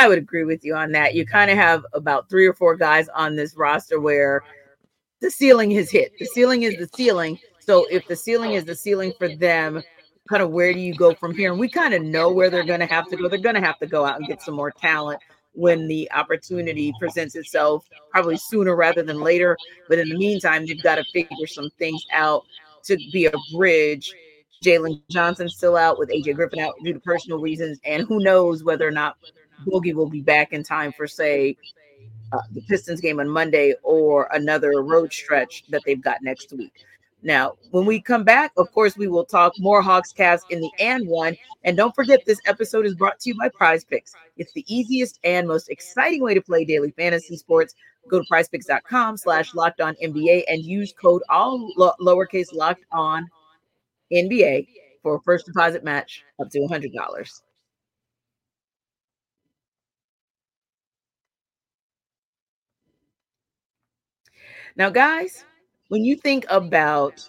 I 0.00 0.08
would 0.08 0.16
agree 0.16 0.44
with 0.44 0.64
you 0.64 0.74
on 0.74 0.92
that. 0.92 1.14
You 1.14 1.26
kind 1.26 1.50
of 1.50 1.58
have 1.58 1.84
about 1.92 2.30
three 2.30 2.46
or 2.46 2.54
four 2.54 2.74
guys 2.74 3.06
on 3.10 3.36
this 3.36 3.54
roster 3.54 4.00
where 4.00 4.42
the 5.20 5.30
ceiling 5.30 5.72
is 5.72 5.90
hit. 5.90 6.12
The 6.18 6.24
ceiling 6.24 6.62
is 6.62 6.78
the 6.78 6.88
ceiling. 6.96 7.38
So 7.58 7.84
if 7.90 8.08
the 8.08 8.16
ceiling 8.16 8.52
is 8.52 8.64
the 8.64 8.74
ceiling 8.74 9.12
for 9.18 9.28
them, 9.28 9.82
kind 10.26 10.42
of 10.42 10.52
where 10.52 10.72
do 10.72 10.80
you 10.80 10.94
go 10.94 11.12
from 11.12 11.34
here? 11.34 11.50
And 11.50 11.60
we 11.60 11.68
kind 11.68 11.92
of 11.92 12.00
know 12.02 12.32
where 12.32 12.48
they're 12.48 12.64
going 12.64 12.80
to 12.80 12.86
have 12.86 13.08
to 13.08 13.16
go. 13.16 13.28
They're 13.28 13.38
going 13.38 13.56
to 13.56 13.60
have 13.60 13.78
to 13.80 13.86
go 13.86 14.06
out 14.06 14.16
and 14.16 14.26
get 14.26 14.40
some 14.40 14.54
more 14.54 14.70
talent 14.70 15.20
when 15.52 15.86
the 15.86 16.10
opportunity 16.12 16.94
presents 16.98 17.34
itself, 17.34 17.86
probably 18.10 18.38
sooner 18.38 18.74
rather 18.74 19.02
than 19.02 19.20
later. 19.20 19.54
But 19.86 19.98
in 19.98 20.08
the 20.08 20.16
meantime, 20.16 20.64
you've 20.64 20.82
got 20.82 20.94
to 20.94 21.04
figure 21.12 21.46
some 21.46 21.68
things 21.78 22.06
out 22.10 22.44
to 22.84 22.96
be 23.12 23.26
a 23.26 23.32
bridge. 23.54 24.14
Jalen 24.64 25.02
Johnson 25.10 25.50
still 25.50 25.76
out 25.76 25.98
with 25.98 26.08
AJ 26.08 26.36
Griffin 26.36 26.60
out 26.60 26.74
due 26.82 26.94
to 26.94 27.00
personal 27.00 27.38
reasons, 27.38 27.78
and 27.84 28.06
who 28.06 28.18
knows 28.18 28.64
whether 28.64 28.88
or 28.88 28.90
not 28.90 29.16
Boogie 29.66 29.94
will 29.94 30.08
be 30.08 30.20
back 30.20 30.52
in 30.52 30.62
time 30.62 30.92
for, 30.92 31.06
say, 31.06 31.56
uh, 32.32 32.38
the 32.52 32.60
Pistons 32.62 33.00
game 33.00 33.20
on 33.20 33.28
Monday 33.28 33.74
or 33.82 34.28
another 34.32 34.82
road 34.82 35.12
stretch 35.12 35.64
that 35.68 35.82
they've 35.84 36.02
got 36.02 36.22
next 36.22 36.52
week. 36.52 36.84
Now, 37.22 37.56
when 37.70 37.84
we 37.84 38.00
come 38.00 38.24
back, 38.24 38.52
of 38.56 38.72
course, 38.72 38.96
we 38.96 39.06
will 39.06 39.26
talk 39.26 39.52
more 39.58 39.82
Hawks 39.82 40.12
cast 40.12 40.50
in 40.50 40.60
the 40.60 40.70
and 40.78 41.06
one. 41.06 41.36
And 41.64 41.76
don't 41.76 41.94
forget, 41.94 42.24
this 42.24 42.40
episode 42.46 42.86
is 42.86 42.94
brought 42.94 43.20
to 43.20 43.30
you 43.30 43.36
by 43.36 43.50
Prize 43.50 43.84
Picks. 43.84 44.14
It's 44.38 44.52
the 44.52 44.64
easiest 44.74 45.18
and 45.22 45.46
most 45.46 45.68
exciting 45.68 46.22
way 46.22 46.32
to 46.32 46.40
play 46.40 46.64
daily 46.64 46.92
fantasy 46.92 47.36
sports. 47.36 47.74
Go 48.08 48.20
to 48.20 48.24
prizepicks.com 48.32 49.18
slash 49.18 49.54
locked 49.54 49.82
on 49.82 49.94
NBA 50.02 50.44
and 50.48 50.64
use 50.64 50.94
code 50.94 51.22
all 51.28 51.70
lo- 51.76 51.92
lowercase 52.00 52.54
locked 52.54 52.84
on 52.90 53.28
NBA 54.10 54.66
for 55.02 55.16
a 55.16 55.20
first 55.20 55.44
deposit 55.44 55.84
match 55.84 56.24
up 56.40 56.48
to 56.50 56.60
$100. 56.60 57.42
Now, 64.76 64.90
guys, 64.90 65.44
when 65.88 66.04
you 66.04 66.16
think 66.16 66.46
about 66.48 67.28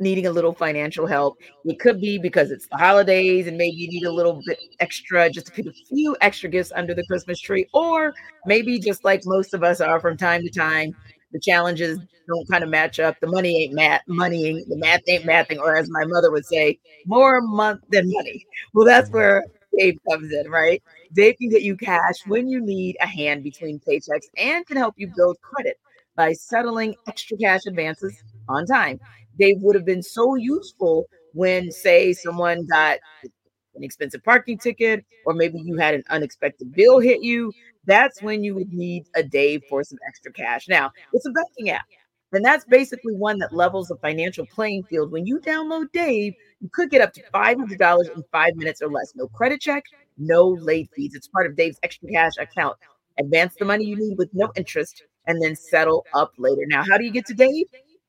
needing 0.00 0.26
a 0.26 0.30
little 0.30 0.52
financial 0.52 1.06
help, 1.06 1.38
it 1.64 1.78
could 1.80 2.00
be 2.00 2.18
because 2.18 2.50
it's 2.50 2.68
the 2.68 2.76
holidays 2.76 3.46
and 3.46 3.56
maybe 3.56 3.76
you 3.76 3.88
need 3.88 4.04
a 4.04 4.12
little 4.12 4.40
bit 4.46 4.58
extra 4.80 5.28
just 5.28 5.46
to 5.46 5.52
put 5.52 5.66
a 5.66 5.72
few 5.88 6.16
extra 6.20 6.48
gifts 6.48 6.72
under 6.74 6.94
the 6.94 7.04
Christmas 7.06 7.40
tree, 7.40 7.66
or 7.72 8.12
maybe 8.46 8.78
just 8.78 9.04
like 9.04 9.22
most 9.24 9.54
of 9.54 9.62
us 9.62 9.80
are 9.80 10.00
from 10.00 10.16
time 10.16 10.42
to 10.42 10.50
time, 10.50 10.94
the 11.32 11.40
challenges 11.40 11.98
don't 12.28 12.48
kind 12.48 12.62
of 12.62 12.70
match 12.70 13.00
up. 13.00 13.18
The 13.20 13.26
money 13.26 13.64
ain't 13.64 13.74
math, 13.74 14.02
money, 14.06 14.64
the 14.68 14.76
math 14.76 15.00
ain't 15.08 15.24
mathing, 15.24 15.58
or 15.58 15.76
as 15.76 15.88
my 15.90 16.04
mother 16.04 16.30
would 16.30 16.46
say, 16.46 16.78
more 17.06 17.40
month 17.40 17.82
than 17.90 18.10
money. 18.12 18.46
Well, 18.74 18.86
that's 18.86 19.10
where 19.10 19.44
Dave 19.76 19.98
comes 20.08 20.32
in, 20.32 20.50
right? 20.50 20.82
Dave 21.12 21.36
can 21.38 21.50
get 21.50 21.62
you 21.62 21.76
cash 21.76 22.26
when 22.26 22.48
you 22.48 22.60
need 22.60 22.96
a 23.00 23.06
hand 23.06 23.42
between 23.42 23.80
paychecks 23.80 24.26
and 24.36 24.66
can 24.66 24.76
help 24.76 24.94
you 24.96 25.12
build 25.16 25.40
credit 25.42 25.78
by 26.18 26.32
settling 26.32 26.96
extra 27.06 27.38
cash 27.38 27.60
advances 27.66 28.22
on 28.48 28.66
time. 28.66 28.98
They 29.38 29.54
would 29.60 29.76
have 29.76 29.86
been 29.86 30.02
so 30.02 30.34
useful 30.34 31.06
when, 31.32 31.70
say, 31.70 32.12
someone 32.12 32.66
got 32.66 32.98
an 33.22 33.84
expensive 33.84 34.24
parking 34.24 34.58
ticket, 34.58 35.04
or 35.24 35.32
maybe 35.32 35.60
you 35.60 35.76
had 35.76 35.94
an 35.94 36.02
unexpected 36.10 36.74
bill 36.74 36.98
hit 36.98 37.22
you. 37.22 37.52
That's 37.86 38.20
when 38.20 38.42
you 38.42 38.56
would 38.56 38.72
need 38.72 39.04
a 39.14 39.22
day 39.22 39.60
for 39.70 39.84
some 39.84 39.98
extra 40.08 40.32
cash. 40.32 40.66
Now, 40.68 40.90
it's 41.12 41.24
a 41.24 41.30
banking 41.30 41.70
app. 41.70 41.86
And 42.32 42.44
that's 42.44 42.64
basically 42.64 43.14
one 43.14 43.38
that 43.38 43.54
levels 43.54 43.88
the 43.88 43.96
financial 43.96 44.44
playing 44.44 44.82
field. 44.90 45.12
When 45.12 45.24
you 45.24 45.38
download 45.38 45.92
Dave, 45.92 46.34
you 46.60 46.68
could 46.72 46.90
get 46.90 47.00
up 47.00 47.12
to 47.14 47.22
$500 47.32 48.16
in 48.16 48.24
five 48.32 48.56
minutes 48.56 48.82
or 48.82 48.90
less. 48.90 49.12
No 49.14 49.28
credit 49.28 49.60
check, 49.60 49.84
no 50.18 50.48
late 50.48 50.90
fees. 50.94 51.14
It's 51.14 51.28
part 51.28 51.46
of 51.46 51.56
Dave's 51.56 51.78
extra 51.84 52.08
cash 52.10 52.32
account. 52.38 52.76
Advance 53.20 53.54
the 53.58 53.64
money 53.64 53.84
you 53.84 53.96
need 53.96 54.18
with 54.18 54.28
no 54.34 54.50
interest 54.56 55.04
and 55.28 55.40
then 55.40 55.54
settle 55.54 56.04
up 56.14 56.32
later. 56.38 56.62
Now, 56.66 56.82
how 56.82 56.98
do 56.98 57.04
you 57.04 57.12
get 57.12 57.26
to 57.26 57.34
Dave? 57.34 57.66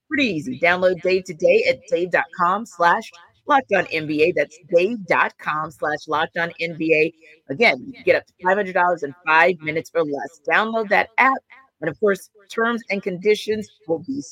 Pretty 0.07 0.25
easy. 0.25 0.59
Download 0.59 0.99
Dave 1.01 1.25
today 1.25 1.65
at 1.69 1.79
dave.com 1.87 2.65
slash 2.65 3.11
locked 3.45 3.71
on 3.73 3.85
NBA. 3.85 4.33
That's 4.35 4.57
dave.com 4.73 5.69
slash 5.69 6.07
locked 6.07 6.37
on 6.37 6.51
NBA. 6.59 7.13
Again, 7.49 7.93
you 7.93 8.03
get 8.03 8.15
up 8.15 8.23
to 8.25 8.33
$500 8.43 9.03
in 9.03 9.13
five 9.27 9.59
minutes 9.59 9.91
or 9.93 10.03
less. 10.03 10.41
Download 10.49 10.89
that 10.89 11.09
app. 11.19 11.37
And 11.81 11.89
of 11.89 11.99
course, 11.99 12.29
terms 12.49 12.81
and 12.89 13.03
conditions 13.03 13.69
will 13.87 13.99
be 13.99 14.23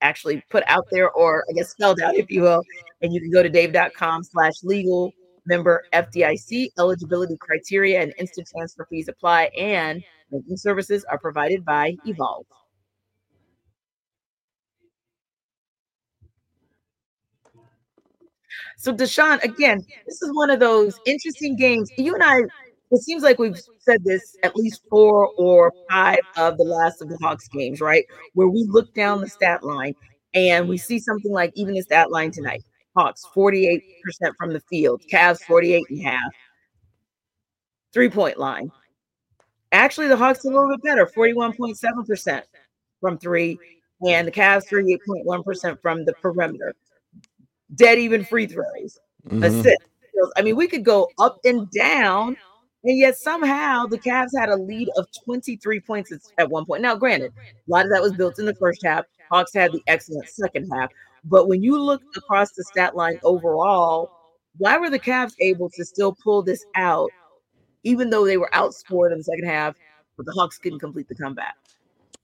actually 0.00 0.42
put 0.50 0.64
out 0.66 0.86
there 0.90 1.10
or 1.10 1.44
I 1.48 1.52
guess 1.52 1.70
spelled 1.70 2.00
out, 2.00 2.16
if 2.16 2.30
you 2.30 2.42
will. 2.42 2.62
And 3.02 3.12
you 3.12 3.20
can 3.20 3.30
go 3.30 3.42
to 3.42 3.48
dave.com 3.48 4.24
slash 4.24 4.54
legal 4.64 5.12
member 5.46 5.84
FDIC 5.92 6.68
eligibility 6.78 7.36
criteria 7.36 8.00
and 8.00 8.14
instant 8.18 8.48
transfer 8.48 8.86
fees 8.88 9.08
apply. 9.08 9.50
And 9.58 10.02
banking 10.32 10.56
services 10.56 11.04
are 11.06 11.18
provided 11.18 11.64
by 11.64 11.94
Evolve. 12.06 12.46
So, 18.78 18.92
Deshaun, 18.92 19.42
again, 19.44 19.80
this 20.06 20.22
is 20.22 20.30
one 20.34 20.50
of 20.50 20.60
those 20.60 20.98
interesting 21.06 21.56
games. 21.56 21.90
You 21.96 22.14
and 22.14 22.24
I, 22.24 22.38
it 22.90 23.02
seems 23.02 23.22
like 23.22 23.38
we've 23.38 23.58
said 23.78 24.04
this 24.04 24.36
at 24.42 24.56
least 24.56 24.82
four 24.90 25.30
or 25.38 25.72
five 25.90 26.20
of 26.36 26.58
the 26.58 26.64
last 26.64 27.02
of 27.02 27.08
the 27.08 27.18
Hawks 27.22 27.48
games, 27.48 27.80
right? 27.80 28.04
Where 28.34 28.48
we 28.48 28.66
look 28.68 28.92
down 28.94 29.20
the 29.20 29.28
stat 29.28 29.64
line 29.64 29.94
and 30.34 30.68
we 30.68 30.78
see 30.78 30.98
something 30.98 31.32
like 31.32 31.52
even 31.56 31.74
the 31.74 31.82
stat 31.82 32.10
line 32.10 32.30
tonight 32.32 32.62
Hawks 32.96 33.22
48% 33.36 33.80
from 34.38 34.52
the 34.52 34.60
field, 34.68 35.02
Cavs 35.10 35.40
48 35.46 35.86
and 35.90 36.00
a 36.00 36.10
half, 36.10 36.32
three 37.94 38.10
point 38.10 38.38
line. 38.38 38.70
Actually, 39.72 40.08
the 40.08 40.16
Hawks 40.16 40.44
a 40.44 40.48
little 40.48 40.68
bit 40.68 40.82
better 40.82 41.06
41.7% 41.06 42.42
from 43.00 43.18
three, 43.18 43.58
and 44.06 44.28
the 44.28 44.32
Cavs 44.32 44.68
38.1% 44.68 45.80
from 45.80 46.04
the 46.04 46.12
perimeter 46.14 46.74
dead 47.74 47.98
even 47.98 48.24
free 48.24 48.46
throws, 48.46 48.98
mm-hmm. 49.26 49.42
assists. 49.42 49.86
I 50.36 50.42
mean, 50.42 50.56
we 50.56 50.68
could 50.68 50.84
go 50.84 51.08
up 51.18 51.38
and 51.44 51.70
down, 51.70 52.36
and 52.84 52.98
yet 52.98 53.16
somehow 53.16 53.86
the 53.86 53.98
Cavs 53.98 54.38
had 54.38 54.50
a 54.50 54.56
lead 54.56 54.88
of 54.96 55.06
23 55.24 55.80
points 55.80 56.12
at 56.38 56.50
one 56.50 56.64
point. 56.64 56.82
Now, 56.82 56.94
granted, 56.94 57.32
a 57.38 57.70
lot 57.70 57.86
of 57.86 57.92
that 57.92 58.02
was 58.02 58.12
built 58.12 58.38
in 58.38 58.46
the 58.46 58.54
first 58.54 58.84
half. 58.84 59.04
Hawks 59.30 59.54
had 59.54 59.72
the 59.72 59.82
excellent 59.86 60.28
second 60.28 60.68
half. 60.70 60.90
But 61.24 61.48
when 61.48 61.62
you 61.62 61.80
look 61.80 62.02
across 62.16 62.52
the 62.52 62.64
stat 62.64 62.94
line 62.96 63.18
overall, 63.22 64.10
why 64.58 64.76
were 64.76 64.90
the 64.90 64.98
Cavs 64.98 65.34
able 65.40 65.70
to 65.70 65.84
still 65.84 66.14
pull 66.22 66.42
this 66.42 66.64
out, 66.74 67.10
even 67.84 68.10
though 68.10 68.24
they 68.24 68.36
were 68.36 68.50
outscored 68.52 69.12
in 69.12 69.18
the 69.18 69.24
second 69.24 69.46
half, 69.46 69.76
but 70.16 70.26
the 70.26 70.32
Hawks 70.32 70.58
couldn't 70.58 70.80
complete 70.80 71.08
the 71.08 71.14
comeback? 71.14 71.56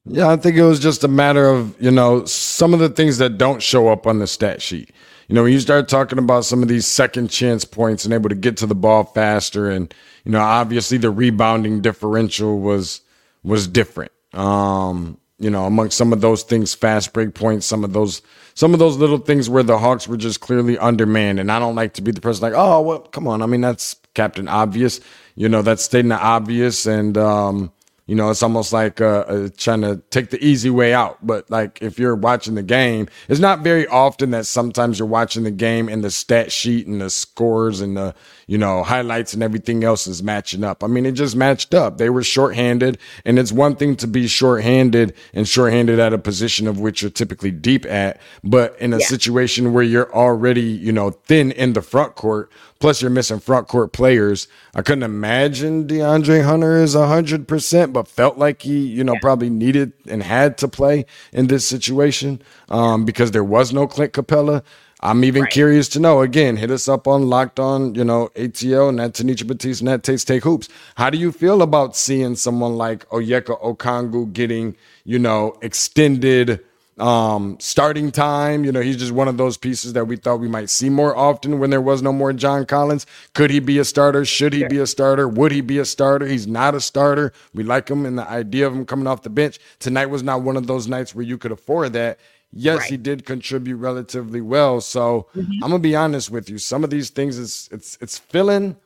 Yeah, 0.05 0.31
I 0.31 0.37
think 0.37 0.57
it 0.57 0.63
was 0.63 0.81
just 0.81 1.05
a 1.05 1.09
matter 1.09 1.49
of, 1.49 1.75
you 1.81 1.91
know, 1.91 2.25
some 2.25 2.73
of 2.73 2.81
the 2.81 2.89
things 2.89 3.19
that 3.19 3.37
don't 3.37 3.63
show 3.63 3.89
up 3.89 4.07
on 4.07 4.21
the 4.21 4.27
stat 4.27 4.63
sheet 4.63 4.91
you 5.29 5.35
know, 5.35 5.43
when 5.43 5.53
you 5.53 5.61
start 5.61 5.89
talking 5.89 6.19
about 6.19 6.47
some 6.47 6.63
of 6.63 6.69
these 6.69 6.87
second 6.87 7.29
chance 7.29 7.65
points 7.65 8.05
and 8.05 8.15
able 8.15 8.31
to 8.31 8.35
get 8.35 8.57
to 8.59 8.67
the 8.67 8.75
ball 8.75 9.05
faster, 9.05 9.71
and 9.71 9.93
you 10.25 10.33
know, 10.33 10.41
obviously 10.41 10.97
the 10.97 11.11
rebounding 11.11 11.83
differential 11.83 12.59
was 12.59 13.03
was 13.43 13.69
different. 13.69 14.11
Um, 14.33 15.19
you 15.39 15.51
know, 15.51 15.67
among 15.67 15.91
some 15.91 16.15
of 16.15 16.23
those 16.23 16.43
things, 16.43 16.75
fast 16.75 17.13
break 17.13 17.35
points, 17.35 17.67
some 17.67 17.85
of 17.85 17.93
those, 17.93 18.23
some 18.55 18.73
of 18.73 18.81
those 18.81 18.97
little 18.97 19.19
things 19.19 19.51
where 19.51 19.63
the 19.63 19.79
Hawks 19.79 20.09
were 20.09 20.17
just 20.17 20.41
clearly 20.41 20.77
undermanned. 20.79 21.39
And 21.39 21.53
I 21.53 21.61
don't 21.61 21.77
like 21.77 21.93
to 21.95 22.03
be 22.03 22.11
the 22.11 22.21
person 22.21 22.43
like, 22.43 22.59
oh, 22.59 22.81
well, 22.81 22.99
come 23.01 23.29
on. 23.29 23.43
I 23.43 23.47
mean, 23.47 23.61
that's 23.61 23.95
Captain 24.19 24.49
Obvious. 24.49 24.99
You 25.37 25.49
know, 25.49 25.63
that's 25.63 25.85
stating 25.85 26.09
the 26.09 26.19
obvious. 26.19 26.87
And, 26.87 27.17
um, 27.17 27.71
you 28.07 28.17
know, 28.17 28.31
it's 28.31 28.43
almost 28.43 28.73
like 28.73 29.01
uh, 29.01 29.25
uh, 29.29 29.49
trying 29.57 29.83
to 29.83 30.03
take 30.11 30.31
the 30.31 30.45
easy 30.45 30.71
way 30.71 30.93
out. 30.93 31.25
But 31.25 31.49
like 31.49 31.81
if 31.81 32.01
you're 32.01 32.17
watching 32.17 32.57
the 32.57 32.65
game, 32.65 33.07
it's 33.29 33.39
not 33.39 33.61
very 33.61 33.87
often 33.87 34.33
that 34.33 34.47
sometimes 34.47 34.99
you're 34.99 35.07
watching 35.07 35.45
the 35.45 35.53
game 35.53 35.89
and 35.89 36.03
the 36.03 36.11
stat 36.11 36.51
sheet 36.51 36.89
and 36.89 37.01
the 37.01 37.11
scores 37.11 37.81
and 37.81 37.97
the 37.97 38.13
you 38.49 38.57
know, 38.57 38.83
highlights 38.83 39.35
and 39.35 39.43
everything 39.43 39.85
else 39.85 40.07
is 40.07 40.23
matching 40.23 40.65
up. 40.65 40.83
I 40.83 40.87
mean, 40.87 41.05
it 41.05 41.13
just 41.13 41.37
matched 41.37 41.75
up. 41.75 41.99
They 41.99 42.09
were 42.09 42.23
shorthanded, 42.23 42.97
and 43.27 43.39
it's 43.39 43.53
one 43.53 43.77
thing 43.77 43.95
to 43.97 44.07
be 44.07 44.27
shorthanded 44.27 45.13
and 45.35 45.47
shorthanded 45.47 45.99
at 46.01 46.15
a 46.15 46.19
position 46.19 46.67
of 46.67 46.81
which 46.81 47.03
you're 47.03 47.11
typically 47.11 47.51
deep 47.51 47.85
at, 47.85 48.19
but 48.43 48.75
in 48.81 48.95
a 48.95 48.99
yeah. 48.99 49.07
situation 49.07 49.75
where 49.75 49.85
you're 49.85 50.13
already, 50.15 50.63
you 50.63 50.93
know, 50.93 51.11
thin 51.11 51.53
in 51.53 51.75
the 51.75 51.83
front 51.83 52.15
court, 52.15 52.51
plus 52.79 53.03
you're 53.03 53.11
missing 53.11 53.41
front 53.41 53.69
court 53.69 53.93
players. 53.93 54.49
I 54.75 54.83
couldn't 54.83 55.03
imagine 55.03 55.87
DeAndre 55.87 56.45
Hunter 56.45 56.77
is 56.77 56.95
100%, 56.95 57.93
but 57.93 58.09
felt 58.09 58.39
like 58.39 58.63
he, 58.63 58.87
you 58.87 59.05
know, 59.05 59.17
probably 59.21 59.51
needed 59.51 59.93
and 60.07 60.23
had 60.23 60.59
to 60.59 60.69
play 60.69 61.07
in 61.33 61.49
this 61.49 61.67
situation 61.67 62.43
um, 62.69 63.05
because 63.05 63.33
there 63.33 63.45
was 63.45 63.73
no 63.73 63.87
Clint 63.87 64.13
Capela. 64.13 64.63
I'm 65.01 65.23
even 65.23 65.43
right. 65.43 65.53
curious 65.53 65.89
to 65.91 66.01
know. 66.01 66.23
Again, 66.23 66.57
hit 66.57 66.73
us 66.73 66.89
up 66.89 67.07
on 67.07 67.29
Locked 67.29 67.61
On, 67.61 67.95
you 67.95 68.03
know, 68.03 68.31
ATL 68.35 68.89
and 68.89 68.99
that 68.99 69.13
Tanisha 69.13 69.47
Batiste 69.47 69.81
and 69.81 69.89
that 69.89 70.03
Tate's 70.03 70.25
Take 70.25 70.43
Hoops. 70.43 70.69
How 70.97 71.09
do 71.09 71.19
you 71.19 71.31
feel 71.31 71.63
about 71.63 71.95
seeing 71.95 72.35
someone 72.35 72.77
like 72.77 73.09
Onyeka 73.11 73.61
Okongwu 73.63 74.33
getting, 74.33 74.77
you 75.05 75.21
know, 75.21 75.57
extended 75.63 76.65
um 77.01 77.57
starting 77.61 78.11
time? 78.11 78.65
You 78.65 78.73
know, 78.73 78.81
he's 78.81 78.97
just 78.97 79.13
one 79.13 79.29
of 79.29 79.37
those 79.37 79.57
pieces 79.57 79.93
that 79.93 80.07
we 80.07 80.17
thought 80.17 80.41
we 80.41 80.49
might 80.49 80.71
see 80.71 80.89
more 80.89 81.17
often 81.17 81.59
when 81.59 81.71
there 81.71 81.81
was 81.81 82.03
no 82.03 82.13
more 82.13 82.33
John 82.33 82.67
Collins. 82.67 83.07
Could 83.35 83.51
he 83.51 83.61
be 83.61 83.79
a 83.79 83.85
starter? 83.85 84.25
Should 84.25 84.53
he 84.53 84.67
be 84.67 84.79
a 84.79 84.87
starter? 84.87 85.29
Would 85.29 85.53
he 85.53 85.61
be 85.61 85.79
a 85.79 85.85
starter? 85.85 86.27
He's 86.27 86.47
not 86.47 86.75
a 86.75 86.81
starter. 86.81 87.33
We 87.55 87.65
like 87.65 87.89
him 87.89 88.07
and 88.07 88.19
the 88.19 88.29
idea 88.29 88.67
of 88.67 88.75
him 88.75 88.87
coming 88.87 89.07
off 89.07 89.23
the 89.23 89.31
bench. 89.31 89.59
Tonight 89.79 90.07
was 90.07 90.23
not 90.23 90.43
one 90.43 90.57
of 90.57 90.67
those 90.67 90.89
nights 90.89 91.15
where 91.15 91.25
you 91.25 91.39
could 91.39 91.53
afford 91.53 91.93
that 91.95 92.19
yes, 92.53 92.79
right. 92.79 92.91
he 92.91 92.97
did 92.97 93.27
contribute 93.27 93.77
relatively 93.77 94.41
well. 94.41 94.81
So 94.81 95.27
mm-hmm. 95.35 95.65
I'm 95.65 95.71
gonna 95.71 95.79
be 95.79 95.97
honest 95.97 96.31
with 96.31 96.49
you. 96.49 96.59
Some 96.59 96.85
of 96.85 96.91
these 96.91 97.11
things 97.11 97.39
it's 97.39 97.69
it's 97.73 97.99
it's 98.01 98.19
filling 98.19 98.77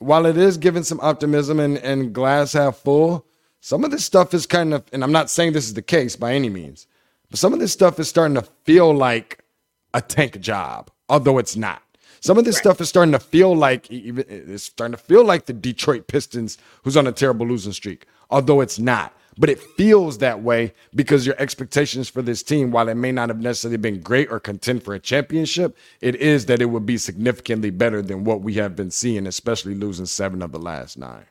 while 0.00 0.24
it 0.24 0.36
is 0.36 0.56
giving 0.56 0.82
some 0.82 0.98
optimism 1.00 1.60
and, 1.60 1.78
and 1.78 2.12
glass 2.12 2.54
half 2.54 2.78
full, 2.78 3.24
some 3.60 3.84
of 3.84 3.90
this 3.90 4.04
stuff 4.04 4.34
is 4.34 4.46
kind 4.46 4.74
of, 4.74 4.82
and 4.92 5.04
I'm 5.04 5.12
not 5.12 5.30
saying 5.30 5.52
this 5.52 5.66
is 5.66 5.74
the 5.74 5.82
case 5.82 6.16
by 6.16 6.32
any 6.32 6.48
means, 6.48 6.86
but 7.30 7.38
some 7.38 7.52
of 7.52 7.60
this 7.60 7.72
stuff 7.72 7.98
is 7.98 8.08
starting 8.08 8.34
to 8.34 8.42
feel 8.64 8.92
like 8.92 9.44
a 9.94 10.00
tank 10.00 10.40
job, 10.40 10.90
although 11.08 11.38
it's 11.38 11.56
not. 11.56 11.82
Some 12.20 12.36
of 12.36 12.44
this 12.44 12.56
right. 12.56 12.62
stuff 12.62 12.80
is 12.80 12.88
starting 12.88 13.12
to 13.12 13.18
feel 13.18 13.56
like 13.56 13.90
even 13.90 14.24
it's 14.28 14.64
starting 14.64 14.92
to 14.92 15.02
feel 15.02 15.24
like 15.24 15.46
the 15.46 15.52
Detroit 15.54 16.06
Pistons, 16.06 16.58
who's 16.82 16.96
on 16.96 17.06
a 17.06 17.12
terrible 17.12 17.46
losing 17.46 17.72
streak, 17.72 18.06
although 18.30 18.60
it's 18.60 18.78
not 18.78 19.14
but 19.40 19.48
it 19.48 19.58
feels 19.58 20.18
that 20.18 20.42
way 20.42 20.74
because 20.94 21.24
your 21.24 21.34
expectations 21.38 22.10
for 22.10 22.20
this 22.20 22.42
team, 22.42 22.70
while 22.70 22.88
it 22.88 22.94
may 22.94 23.10
not 23.10 23.30
have 23.30 23.40
necessarily 23.40 23.78
been 23.78 24.00
great 24.00 24.30
or 24.30 24.38
contend 24.38 24.82
for 24.82 24.94
a 24.94 25.00
championship, 25.00 25.76
it 26.02 26.14
is 26.16 26.44
that 26.46 26.60
it 26.60 26.66
would 26.66 26.84
be 26.84 26.98
significantly 26.98 27.70
better 27.70 28.02
than 28.02 28.24
what 28.24 28.42
we 28.42 28.54
have 28.54 28.76
been 28.76 28.90
seeing, 28.90 29.26
especially 29.26 29.74
losing 29.74 30.04
seven 30.04 30.42
of 30.42 30.52
the 30.52 30.58
last 30.58 30.98
nine. 30.98 31.24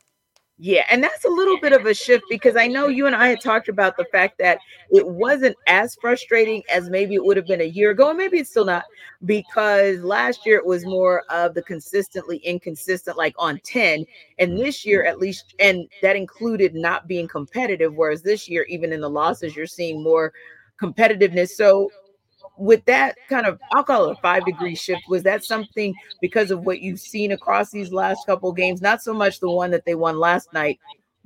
Yeah, 0.61 0.83
and 0.91 1.01
that's 1.01 1.23
a 1.23 1.29
little 1.29 1.57
bit 1.61 1.71
of 1.71 1.85
a 1.85 1.93
shift 1.93 2.25
because 2.29 2.57
I 2.57 2.67
know 2.67 2.89
you 2.89 3.07
and 3.07 3.15
I 3.15 3.29
had 3.29 3.39
talked 3.39 3.69
about 3.69 3.95
the 3.95 4.03
fact 4.11 4.37
that 4.39 4.59
it 4.91 5.07
wasn't 5.07 5.55
as 5.67 5.95
frustrating 6.01 6.63
as 6.69 6.89
maybe 6.89 7.15
it 7.15 7.23
would 7.23 7.37
have 7.37 7.47
been 7.47 7.61
a 7.61 7.63
year 7.63 7.91
ago, 7.91 8.09
and 8.09 8.17
maybe 8.17 8.39
it's 8.39 8.49
still 8.49 8.65
not 8.65 8.83
because 9.23 10.01
last 10.01 10.45
year 10.45 10.57
it 10.57 10.65
was 10.65 10.85
more 10.85 11.23
of 11.29 11.53
the 11.53 11.61
consistently 11.63 12.39
inconsistent, 12.39 13.15
like 13.15 13.35
on 13.39 13.61
10, 13.63 14.05
and 14.37 14.59
this 14.59 14.85
year 14.85 15.05
at 15.05 15.17
least, 15.17 15.55
and 15.59 15.87
that 16.01 16.17
included 16.17 16.75
not 16.75 17.07
being 17.07 17.25
competitive, 17.29 17.93
whereas 17.95 18.21
this 18.21 18.49
year, 18.49 18.63
even 18.63 18.91
in 18.91 18.99
the 18.99 19.09
losses, 19.09 19.55
you're 19.55 19.65
seeing 19.65 20.03
more 20.03 20.33
competitiveness. 20.81 21.51
So 21.51 21.89
with 22.59 22.83
that 22.85 23.15
kind 23.29 23.45
of 23.45 23.59
i'll 23.71 23.83
call 23.83 24.09
it 24.09 24.17
a 24.17 24.21
five 24.21 24.45
degree 24.45 24.75
shift 24.75 25.01
was 25.07 25.23
that 25.23 25.43
something 25.43 25.95
because 26.21 26.51
of 26.51 26.65
what 26.65 26.81
you've 26.81 26.99
seen 26.99 27.31
across 27.31 27.71
these 27.71 27.91
last 27.91 28.25
couple 28.25 28.51
games? 28.51 28.81
Not 28.81 29.01
so 29.01 29.13
much 29.13 29.39
the 29.39 29.49
one 29.49 29.71
that 29.71 29.85
they 29.85 29.95
won 29.95 30.19
last 30.19 30.53
night 30.53 30.79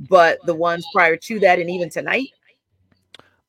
but 0.09 0.39
the 0.45 0.55
ones 0.55 0.85
prior 0.93 1.17
to 1.17 1.39
that 1.39 1.59
and 1.59 1.69
even 1.69 1.89
tonight? 1.89 2.29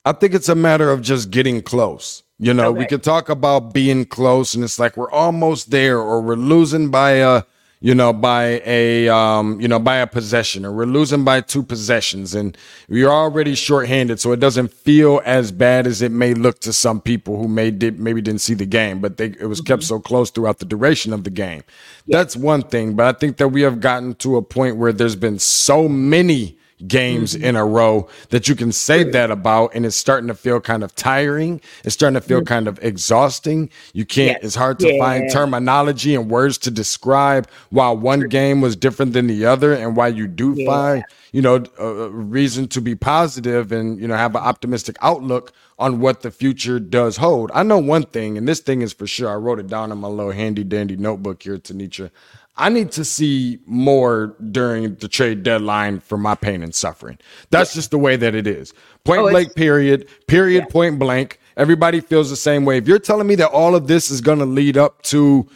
I 0.05 0.13
think 0.13 0.35
it's 0.35 0.49
a 0.49 0.55
matter 0.55 0.91
of 0.91 1.03
just 1.03 1.31
getting 1.31 1.63
close 1.63 2.23
you 2.39 2.53
know? 2.53 2.69
Okay. 2.69 2.79
we 2.79 2.87
could 2.87 3.03
talk 3.03 3.29
about 3.29 3.73
being 3.73 4.05
close 4.05 4.55
and 4.55 4.65
it's 4.65 4.79
like 4.79 4.97
we're 4.97 5.11
almost 5.11 5.71
there 5.71 5.99
or 5.99 6.21
we're 6.21 6.35
losing 6.35 6.91
by 6.91 7.13
a 7.13 7.43
you 7.85 7.95
know, 7.95 8.15
by 8.15 8.63
a 8.65 9.11
um, 9.11 9.61
you 9.61 9.69
know, 9.69 9.79
by 9.79 9.97
a 9.97 10.07
possession, 10.07 10.65
or 10.65 10.73
we're 10.73 10.87
losing 10.87 11.23
by 11.23 11.43
two 11.43 11.63
possessions, 11.63 12.35
and 12.35 12.57
we're 12.89 13.11
already 13.11 13.55
shorthanded, 13.55 14.19
so 14.19 14.33
it 14.33 14.41
doesn't 14.41 14.73
feel 14.73 15.21
as 15.27 15.53
bad 15.53 15.87
as 15.87 16.01
it 16.01 16.11
may 16.11 16.33
look 16.33 16.61
to 16.61 16.73
some 16.73 16.99
people 16.99 17.37
who 17.37 17.47
may 17.47 17.71
did 17.71 18.01
maybe 18.01 18.23
didn't 18.23 18.41
see 18.41 18.55
the 18.55 18.65
game, 18.65 19.01
but 19.01 19.19
they 19.19 19.27
it 19.27 19.51
was 19.51 19.61
mm-hmm. 19.61 19.67
kept 19.67 19.83
so 19.83 20.01
close 20.01 20.31
throughout 20.31 20.61
the 20.61 20.65
duration 20.65 21.13
of 21.13 21.25
the 21.25 21.31
game. 21.31 21.63
Yeah. 22.07 22.17
That's 22.17 22.35
one 22.35 22.63
thing, 22.63 22.95
but 22.95 23.05
I 23.05 23.19
think 23.19 23.37
that 23.37 23.49
we 23.49 23.61
have 23.61 23.81
gotten 23.81 24.15
to 24.15 24.39
a 24.39 24.43
point 24.43 24.79
where 24.79 24.95
there's 24.95 25.15
been 25.15 25.39
so 25.39 25.87
many 25.87 26.57
games 26.87 27.35
mm-hmm. 27.35 27.45
in 27.45 27.57
a 27.57 27.65
row 27.65 28.09
that 28.31 28.49
you 28.49 28.55
can 28.55 28.73
say 28.73 29.03
that 29.03 29.31
about 29.31 29.75
and 29.75 29.87
it's 29.87 29.97
starting 29.97 30.29
to 30.29 30.35
feel 30.35 30.61
kind 30.61 30.83
of 30.83 30.95
tiring 30.95 31.61
it's 31.85 31.95
starting 31.95 32.15
to 32.15 32.21
feel 32.21 32.39
mm-hmm. 32.39 32.47
kind 32.47 32.69
of 32.69 32.83
exhausting 32.83 33.71
you 33.93 34.05
can't 34.05 34.43
it's 34.43 34.55
hard 34.55 34.79
to 34.79 34.93
yeah. 34.93 34.99
find 34.99 35.31
terminology 35.31 36.15
and 36.15 36.31
words 36.31 36.59
to 36.59 36.71
describe 36.71 37.49
why 37.71 37.91
one 37.91 38.21
game 38.29 38.61
was 38.61 38.77
different 38.77 39.13
than 39.13 39.27
the 39.27 39.45
other 39.47 39.73
and 39.73 39.97
why 39.97 40.09
you 40.09 40.27
do 40.27 40.55
yeah. 40.57 40.67
find 40.67 41.05
you 41.33 41.43
know 41.43 41.65
a 41.79 42.09
reason 42.09 42.69
to 42.69 42.81
be 42.81 42.95
positive 42.95 43.73
and 43.73 44.01
you 44.01 44.09
know 44.09 44.17
have 44.17 44.35
an 44.35 44.43
optimistic 44.43 44.97
outlook 45.01 45.53
on 45.79 46.01
what 46.01 46.23
the 46.23 46.31
future 46.31 46.79
does 46.79 47.17
hold 47.17 47.51
i 47.55 47.63
know 47.63 47.79
one 47.79 48.05
thing 48.05 48.39
and 48.39 48.47
this 48.47 48.61
thing 48.61 48.83
is 48.83 48.93
for 48.93 49.07
sure 49.07 49.31
i 49.31 49.35
wrote 49.35 49.59
it 49.59 49.67
down 49.67 49.91
in 49.91 49.99
my 49.99 50.09
little 50.09 50.33
handy 50.33 50.65
dandy 50.65 50.97
notebook 50.97 51.43
here 51.43 51.59
tanisha 51.59 52.11
I 52.57 52.69
need 52.69 52.93
to 52.93 53.05
see 53.05 53.59
more 53.67 54.37
during 54.51 54.95
the 54.97 55.09
trade 55.09 55.43
deadline 55.43 55.99
for 55.99 56.17
my 56.17 56.37
pain 56.37 56.63
and 56.63 56.75
suffering. 56.75 57.19
That's 57.51 57.75
yeah. 57.75 57.79
just 57.79 57.91
the 57.91 57.99
way 57.99 58.15
that 58.17 58.35
it 58.35 58.47
is. 58.47 58.73
Point 59.03 59.23
oh, 59.23 59.31
blank, 59.31 59.57
period. 59.57 60.09
Period, 60.29 60.65
yeah. 60.65 60.73
point 60.73 60.99
blank. 60.99 61.41
Everybody 61.57 62.01
feels 62.01 62.31
the 62.31 62.37
same 62.37 62.65
way. 62.65 62.79
If 62.79 62.87
you're 62.87 63.01
telling 63.01 63.27
me 63.27 63.35
that 63.37 63.51
all 63.51 63.75
of 63.75 63.89
this 63.89 64.11
is 64.11 64.21
going 64.21 64.39
to 64.39 64.47
lead 64.47 64.77
up 64.77 65.03
to, 65.03 65.49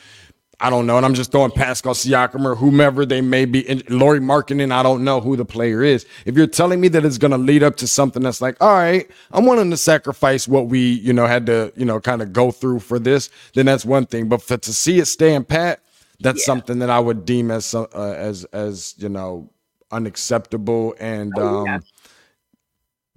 I 0.61 0.71
don't 0.71 0.89
know, 0.89 0.97
and 0.97 1.07
I'm 1.07 1.15
just 1.15 1.31
throwing 1.31 1.53
Pascal 1.53 1.95
Siakam 1.95 2.45
or 2.45 2.57
whomever 2.57 3.07
they 3.07 3.21
may 3.21 3.45
be, 3.45 3.85
Lauri 3.89 4.19
Markkanen, 4.19 4.73
I 4.73 4.83
don't 4.83 5.05
know 5.05 5.21
who 5.21 5.37
the 5.37 5.45
player 5.45 5.85
is. 5.85 6.05
If 6.25 6.37
you're 6.37 6.49
telling 6.49 6.81
me 6.81 6.89
that 6.89 7.05
it's 7.05 7.19
going 7.19 7.31
to 7.31 7.39
lead 7.39 7.63
up 7.63 7.77
to 7.77 7.87
something 7.87 8.25
that's 8.25 8.41
like, 8.41 8.57
all 8.61 8.75
right, 8.75 9.09
I'm 9.31 9.47
willing 9.47 9.71
to 9.71 9.77
sacrifice 9.77 10.49
what 10.49 10.67
we, 10.67 10.81
you 10.81 11.13
know, 11.13 11.27
had 11.27 11.47
to, 11.47 11.73
you 11.77 11.85
know, 11.85 12.01
kind 12.01 12.23
of 12.23 12.33
go 12.33 12.51
through 12.51 12.81
for 12.81 12.99
this, 12.99 13.31
then 13.55 13.67
that's 13.67 13.85
one 13.85 14.07
thing. 14.07 14.29
But 14.29 14.43
for 14.43 14.57
to 14.57 14.75
see 14.75 14.99
it 14.99 15.07
stand 15.07 15.47
pat, 15.47 15.81
that's 16.21 16.41
yeah. 16.41 16.47
something 16.47 16.79
that 16.81 16.91
I 16.91 16.99
would 16.99 17.25
deem 17.25 17.51
as 17.51 17.75
uh, 17.75 17.87
as 17.95 18.45
as 18.47 18.95
you 18.99 19.09
know 19.09 19.51
unacceptable 19.91 20.95
and 21.01 21.33
oh, 21.39 21.65
yeah. 21.65 21.77
um, 21.77 21.83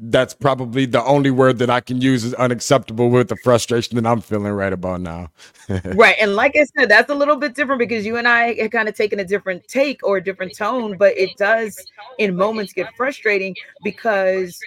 that's 0.03 0.33
probably 0.33 0.85
the 0.85 1.03
only 1.03 1.29
word 1.29 1.59
that 1.59 1.69
I 1.69 1.79
can 1.79 2.01
use 2.01 2.23
is 2.23 2.33
unacceptable 2.33 3.09
with 3.09 3.29
the 3.29 3.35
frustration 3.35 3.95
that 3.97 4.07
I'm 4.07 4.19
feeling 4.19 4.51
right 4.53 4.73
about 4.73 5.01
now. 5.01 5.29
right. 5.93 6.15
And 6.19 6.35
like 6.35 6.55
I 6.55 6.65
said, 6.75 6.89
that's 6.89 7.11
a 7.11 7.15
little 7.15 7.35
bit 7.35 7.53
different 7.53 7.77
because 7.77 8.03
you 8.03 8.17
and 8.17 8.27
I 8.27 8.55
have 8.55 8.71
kind 8.71 8.89
of 8.89 8.95
taken 8.95 9.19
a 9.19 9.25
different 9.25 9.67
take 9.67 10.03
or 10.03 10.17
a 10.17 10.23
different 10.23 10.57
tone, 10.57 10.97
but 10.97 11.15
it 11.17 11.37
does 11.37 11.79
in 12.17 12.35
moments 12.35 12.73
get 12.73 12.87
frustrating 12.97 13.55
because 13.83 14.59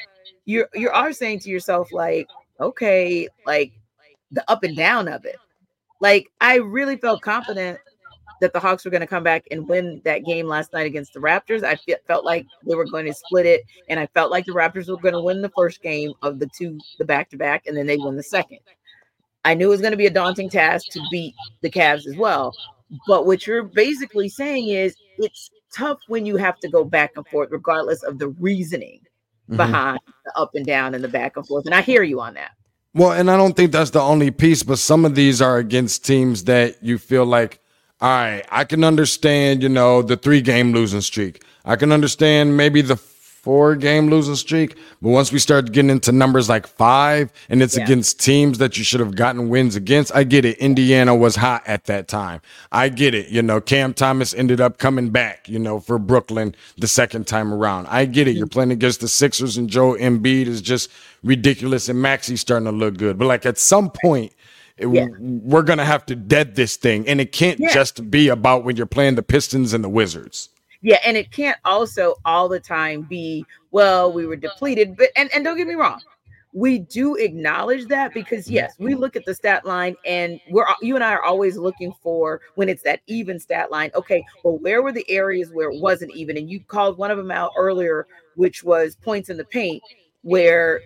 you're 0.45 0.69
you 0.73 0.89
are 0.91 1.13
saying 1.13 1.41
to 1.41 1.51
yourself, 1.51 1.93
like, 1.93 2.29
okay, 2.61 3.27
like 3.45 3.73
the 4.31 4.49
up 4.49 4.63
and 4.63 4.77
down 4.77 5.09
of 5.09 5.25
it. 5.25 5.37
Like 6.01 6.29
I 6.41 6.57
really 6.57 6.97
felt 6.97 7.23
confident 7.23 7.81
that 8.41 8.53
the 8.53 8.61
Hawks 8.61 8.85
were 8.85 8.91
going 8.91 9.01
to 9.01 9.07
come 9.07 9.23
back 9.23 9.45
and 9.51 9.69
win 9.69 10.01
that 10.05 10.25
game 10.25 10.47
last 10.47 10.73
night 10.73 10.87
against 10.87 11.13
the 11.15 11.21
Raptors. 11.21 11.63
I 11.63 11.79
felt 12.07 12.25
like 12.25 12.47
they 12.67 12.75
were 12.75 12.87
going 12.87 13.07
to 13.07 13.15
split 13.15 13.47
it, 13.47 13.63
and 13.89 14.01
I 14.01 14.07
felt 14.07 14.31
like 14.31 14.47
the 14.47 14.53
Raptors 14.53 14.89
were 14.89 15.01
going 15.01 15.15
to 15.15 15.21
win 15.21 15.43
the 15.43 15.53
first 15.57 15.83
game 15.83 16.13
of 16.23 16.39
the 16.39 16.49
two, 16.57 16.79
the 16.99 17.05
back 17.05 17.31
to 17.31 17.37
back, 17.37 17.67
and 17.67 17.77
then 17.77 17.87
they 17.87 17.97
win 17.97 18.17
the 18.17 18.23
second. 18.23 18.59
I 19.45 19.55
knew 19.55 19.67
it 19.67 19.71
was 19.71 19.81
going 19.81 19.93
to 19.93 19.97
be 19.97 20.07
a 20.07 20.11
daunting 20.11 20.49
task 20.49 20.87
to 20.93 21.01
beat 21.11 21.35
the 21.61 21.71
Cavs 21.71 22.07
as 22.07 22.17
well. 22.17 22.55
But 23.07 23.27
what 23.27 23.47
you're 23.47 23.63
basically 23.63 24.29
saying 24.29 24.69
is 24.69 24.97
it's 25.19 25.51
tough 25.75 25.99
when 26.09 26.27
you 26.27 26.37
have 26.37 26.59
to 26.61 26.69
go 26.69 26.85
back 26.85 27.13
and 27.17 27.27
forth, 27.29 27.51
regardless 27.51 28.03
of 28.03 28.19
the 28.19 28.29
reasoning 28.29 29.01
mm-hmm. 29.49 29.57
behind 29.57 30.01
the 30.25 30.39
up 30.39 30.55
and 30.55 30.65
down 30.65 30.95
and 30.95 31.03
the 31.03 31.09
back 31.09 31.37
and 31.37 31.47
forth. 31.47 31.67
And 31.67 31.75
I 31.75 31.83
hear 31.83 32.03
you 32.03 32.21
on 32.21 32.35
that. 32.35 32.53
Well, 32.95 33.11
and 33.11 33.31
I 33.31 33.37
don't 33.37 33.57
think 33.57 33.73
that's 33.73 33.91
the 33.91 34.01
only 34.01 34.31
piece, 34.31 34.63
but 34.63 34.79
some 34.79 35.05
of 35.05 35.17
these 35.17 35.43
are 35.43 35.59
against 35.59 36.05
teams 36.07 36.45
that 36.45 36.83
you 36.83 36.97
feel 36.97 37.27
like 37.27 37.59
all 38.01 38.09
right, 38.09 38.45
I 38.51 38.65
can 38.65 38.85
understand, 38.85 39.63
you 39.63 39.69
know, 39.69 40.03
the 40.03 40.17
three 40.17 40.41
game 40.41 40.73
losing 40.73 41.01
streak. 41.01 41.43
I 41.65 41.77
can 41.77 41.93
understand 41.93 42.57
maybe 42.57 42.83
the 42.83 42.97
four 43.45 43.77
game 43.77 44.09
losing 44.09 44.35
streak. 44.35 44.75
But 45.03 45.11
once 45.11 45.31
we 45.31 45.39
start 45.39 45.71
getting 45.71 45.91
into 45.91 46.13
numbers 46.13 46.49
like 46.49 46.67
five 46.67 47.31
and 47.51 47.63
it's 47.63 47.77
yeah. 47.77 47.85
against 47.85 48.19
teams 48.19 48.57
that 48.57 48.79
you 48.79 48.85
should 48.85 49.01
have 49.01 49.15
gotten 49.15 49.51
wins 49.51 49.77
against, 49.77 50.17
I 50.17 50.25
get 50.25 50.47
it. 50.47 50.57
Indiana 50.59 51.15
was 51.15 51.37
hot 51.37 51.63
at 51.67 51.85
that 51.85 52.09
time. 52.09 52.41
I 52.73 52.89
get 52.89 53.15
it. 53.15 53.29
You 53.29 53.43
know, 53.43 53.61
Cam 53.61 53.93
Thomas 53.93 54.33
ended 54.33 54.63
up 54.63 54.79
coming 54.79 55.11
back, 55.11 55.47
you 55.47 55.59
know, 55.59 55.79
for 55.79 55.99
Brooklyn 55.99 56.55
the 56.79 56.89
second 56.89 57.27
time 57.27 57.53
around. 57.53 57.87
I 57.89 58.07
get 58.07 58.27
it. 58.29 58.33
You're 58.35 58.47
playing 58.47 58.73
against 58.73 59.01
the 59.03 59.09
Sixers 59.09 59.59
and 59.59 59.69
Joe 59.69 59.93
Embiid 59.93 60.47
is 60.47 60.63
just 60.63 60.91
ridiculous 61.23 61.91
and 61.91 62.01
Maxey's 62.01 62.41
starting 62.41 62.65
to 62.65 62.73
look 62.73 62.97
good. 62.97 63.19
But 63.19 63.27
like 63.27 63.45
at 63.45 63.59
some 63.59 63.91
point, 63.91 64.33
yeah. 64.79 65.07
we're 65.19 65.63
gonna 65.63 65.85
have 65.85 66.05
to 66.07 66.17
dead 66.17 66.57
this 66.57 66.77
thing, 66.77 67.07
and 67.09 67.21
it 67.21 67.33
can't 67.33 67.61
yeah. 67.61 67.73
just 67.73 68.11
be 68.11 68.29
about 68.29 68.65
when 68.65 68.77
you're 68.77 68.87
playing 68.87 69.15
the 69.15 69.23
Pistons 69.23 69.73
and 69.73 69.85
the 69.85 69.89
Wizards. 69.89 70.49
Yeah, 70.83 70.99
and 71.07 71.17
it 71.17 71.31
can't 71.31 71.57
also 71.65 72.17
all 72.25 72.49
the 72.49 72.61
time 72.61 73.03
be 73.03 73.47
well, 73.71 74.13
we 74.13 74.27
were 74.27 74.37
depleted, 74.37 74.97
but 74.97 75.11
and 75.17 75.33
and 75.35 75.45
don't 75.45 75.57
get 75.57 75.67
me 75.67 75.75
wrong, 75.75 76.01
we 76.55 76.79
do 76.79 77.17
acknowledge 77.17 77.87
that 77.89 78.15
because 78.15 78.49
yes, 78.49 78.75
we 78.79 78.95
look 78.95 79.17
at 79.17 79.25
the 79.25 79.35
stat 79.35 79.67
line 79.67 79.97
and 80.07 80.41
we're 80.51 80.65
you 80.81 80.95
and 80.95 81.03
I 81.03 81.13
are 81.13 81.23
always 81.23 81.57
looking 81.57 81.93
for 82.01 82.41
when 82.55 82.69
it's 82.69 82.83
that 82.85 83.01
even 83.09 83.41
stat 83.41 83.73
line. 83.73 83.91
Okay, 83.95 84.25
well, 84.45 84.59
where 84.59 84.81
were 84.81 84.93
the 84.93 85.09
areas 85.11 85.51
where 85.51 85.69
it 85.71 85.81
wasn't 85.81 86.13
even? 86.13 86.37
And 86.37 86.49
you 86.49 86.61
called 86.61 86.97
one 86.97 87.11
of 87.11 87.19
them 87.19 87.33
out 87.33 87.51
earlier, 87.59 88.07
which 88.37 88.63
was 88.63 88.95
points 88.95 89.31
in 89.31 89.37
the 89.37 89.45
paint, 89.45 89.83
where 90.23 90.81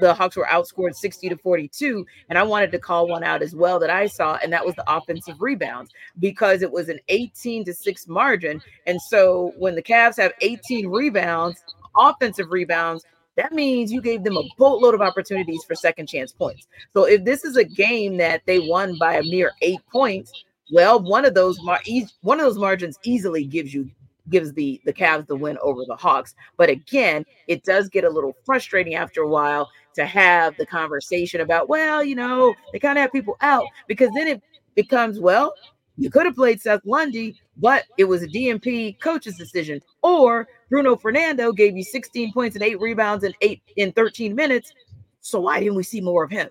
the 0.00 0.14
Hawks 0.14 0.36
were 0.36 0.46
outscored 0.46 0.94
60 0.94 1.28
to 1.28 1.36
42. 1.36 2.06
And 2.28 2.38
I 2.38 2.42
wanted 2.42 2.72
to 2.72 2.78
call 2.78 3.08
one 3.08 3.24
out 3.24 3.42
as 3.42 3.54
well 3.54 3.78
that 3.80 3.90
I 3.90 4.06
saw, 4.06 4.36
and 4.36 4.52
that 4.52 4.64
was 4.64 4.74
the 4.74 4.84
offensive 4.92 5.40
rebounds 5.40 5.90
because 6.18 6.62
it 6.62 6.70
was 6.70 6.88
an 6.88 7.00
18 7.08 7.64
to 7.64 7.74
6 7.74 8.08
margin. 8.08 8.62
And 8.86 9.00
so 9.00 9.52
when 9.56 9.74
the 9.74 9.82
Cavs 9.82 10.16
have 10.18 10.32
18 10.40 10.88
rebounds, 10.88 11.62
offensive 11.96 12.50
rebounds, 12.50 13.04
that 13.36 13.52
means 13.52 13.92
you 13.92 14.02
gave 14.02 14.24
them 14.24 14.36
a 14.36 14.42
boatload 14.58 14.94
of 14.94 15.00
opportunities 15.00 15.64
for 15.64 15.74
second 15.74 16.08
chance 16.08 16.32
points. 16.32 16.66
So 16.92 17.04
if 17.04 17.24
this 17.24 17.44
is 17.44 17.56
a 17.56 17.64
game 17.64 18.16
that 18.18 18.42
they 18.44 18.58
won 18.58 18.98
by 18.98 19.14
a 19.14 19.22
mere 19.22 19.52
eight 19.62 19.80
points, 19.90 20.32
well, 20.72 21.00
one 21.00 21.24
of 21.24 21.34
those 21.34 21.60
mar- 21.62 21.80
one 22.22 22.38
of 22.38 22.46
those 22.46 22.58
margins 22.58 22.98
easily 23.02 23.44
gives 23.44 23.72
you 23.72 23.90
gives 24.30 24.52
the 24.52 24.80
the 24.84 24.92
Cavs 24.92 25.26
the 25.26 25.36
win 25.36 25.58
over 25.62 25.82
the 25.86 25.96
Hawks. 25.96 26.34
But 26.56 26.70
again, 26.70 27.24
it 27.48 27.64
does 27.64 27.88
get 27.88 28.04
a 28.04 28.10
little 28.10 28.36
frustrating 28.44 28.94
after 28.94 29.22
a 29.22 29.28
while 29.28 29.70
to 29.94 30.06
have 30.06 30.56
the 30.56 30.66
conversation 30.66 31.40
about, 31.40 31.68
well, 31.68 32.02
you 32.02 32.14
know, 32.14 32.54
they 32.72 32.78
kind 32.78 32.96
of 32.96 33.02
have 33.02 33.12
people 33.12 33.36
out 33.40 33.66
because 33.88 34.10
then 34.14 34.28
it 34.28 34.42
becomes, 34.74 35.18
well, 35.18 35.52
you 35.96 36.10
could 36.10 36.24
have 36.24 36.36
played 36.36 36.60
Seth 36.60 36.80
Lundy, 36.84 37.38
but 37.56 37.84
it 37.98 38.04
was 38.04 38.22
a 38.22 38.26
DNP 38.28 39.00
coach's 39.00 39.36
decision. 39.36 39.82
Or 40.02 40.48
Bruno 40.70 40.96
Fernando 40.96 41.52
gave 41.52 41.76
you 41.76 41.84
16 41.84 42.32
points 42.32 42.56
and 42.56 42.64
eight 42.64 42.80
rebounds 42.80 43.24
in 43.24 43.34
eight 43.42 43.62
in 43.76 43.92
13 43.92 44.34
minutes. 44.34 44.72
So 45.20 45.40
why 45.40 45.60
didn't 45.60 45.74
we 45.74 45.82
see 45.82 46.00
more 46.00 46.24
of 46.24 46.30
him? 46.30 46.48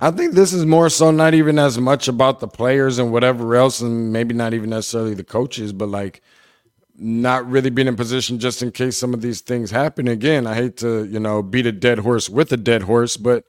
I 0.00 0.10
think 0.10 0.32
this 0.32 0.52
is 0.52 0.64
more 0.64 0.88
so 0.88 1.10
not 1.10 1.34
even 1.34 1.58
as 1.58 1.78
much 1.78 2.08
about 2.08 2.40
the 2.40 2.48
players 2.48 2.98
and 2.98 3.12
whatever 3.12 3.54
else, 3.56 3.80
and 3.80 4.12
maybe 4.12 4.34
not 4.34 4.54
even 4.54 4.70
necessarily 4.70 5.14
the 5.14 5.24
coaches, 5.24 5.72
but 5.72 5.88
like 5.88 6.22
not 7.00 7.48
really 7.48 7.70
being 7.70 7.88
in 7.88 7.96
position 7.96 8.38
just 8.38 8.62
in 8.62 8.70
case 8.70 8.96
some 8.96 9.14
of 9.14 9.22
these 9.22 9.40
things 9.40 9.70
happen 9.70 10.06
again. 10.06 10.46
I 10.46 10.54
hate 10.54 10.76
to, 10.78 11.04
you 11.04 11.18
know, 11.18 11.42
beat 11.42 11.66
a 11.66 11.72
dead 11.72 12.00
horse 12.00 12.28
with 12.28 12.52
a 12.52 12.56
dead 12.56 12.82
horse, 12.82 13.16
but 13.16 13.44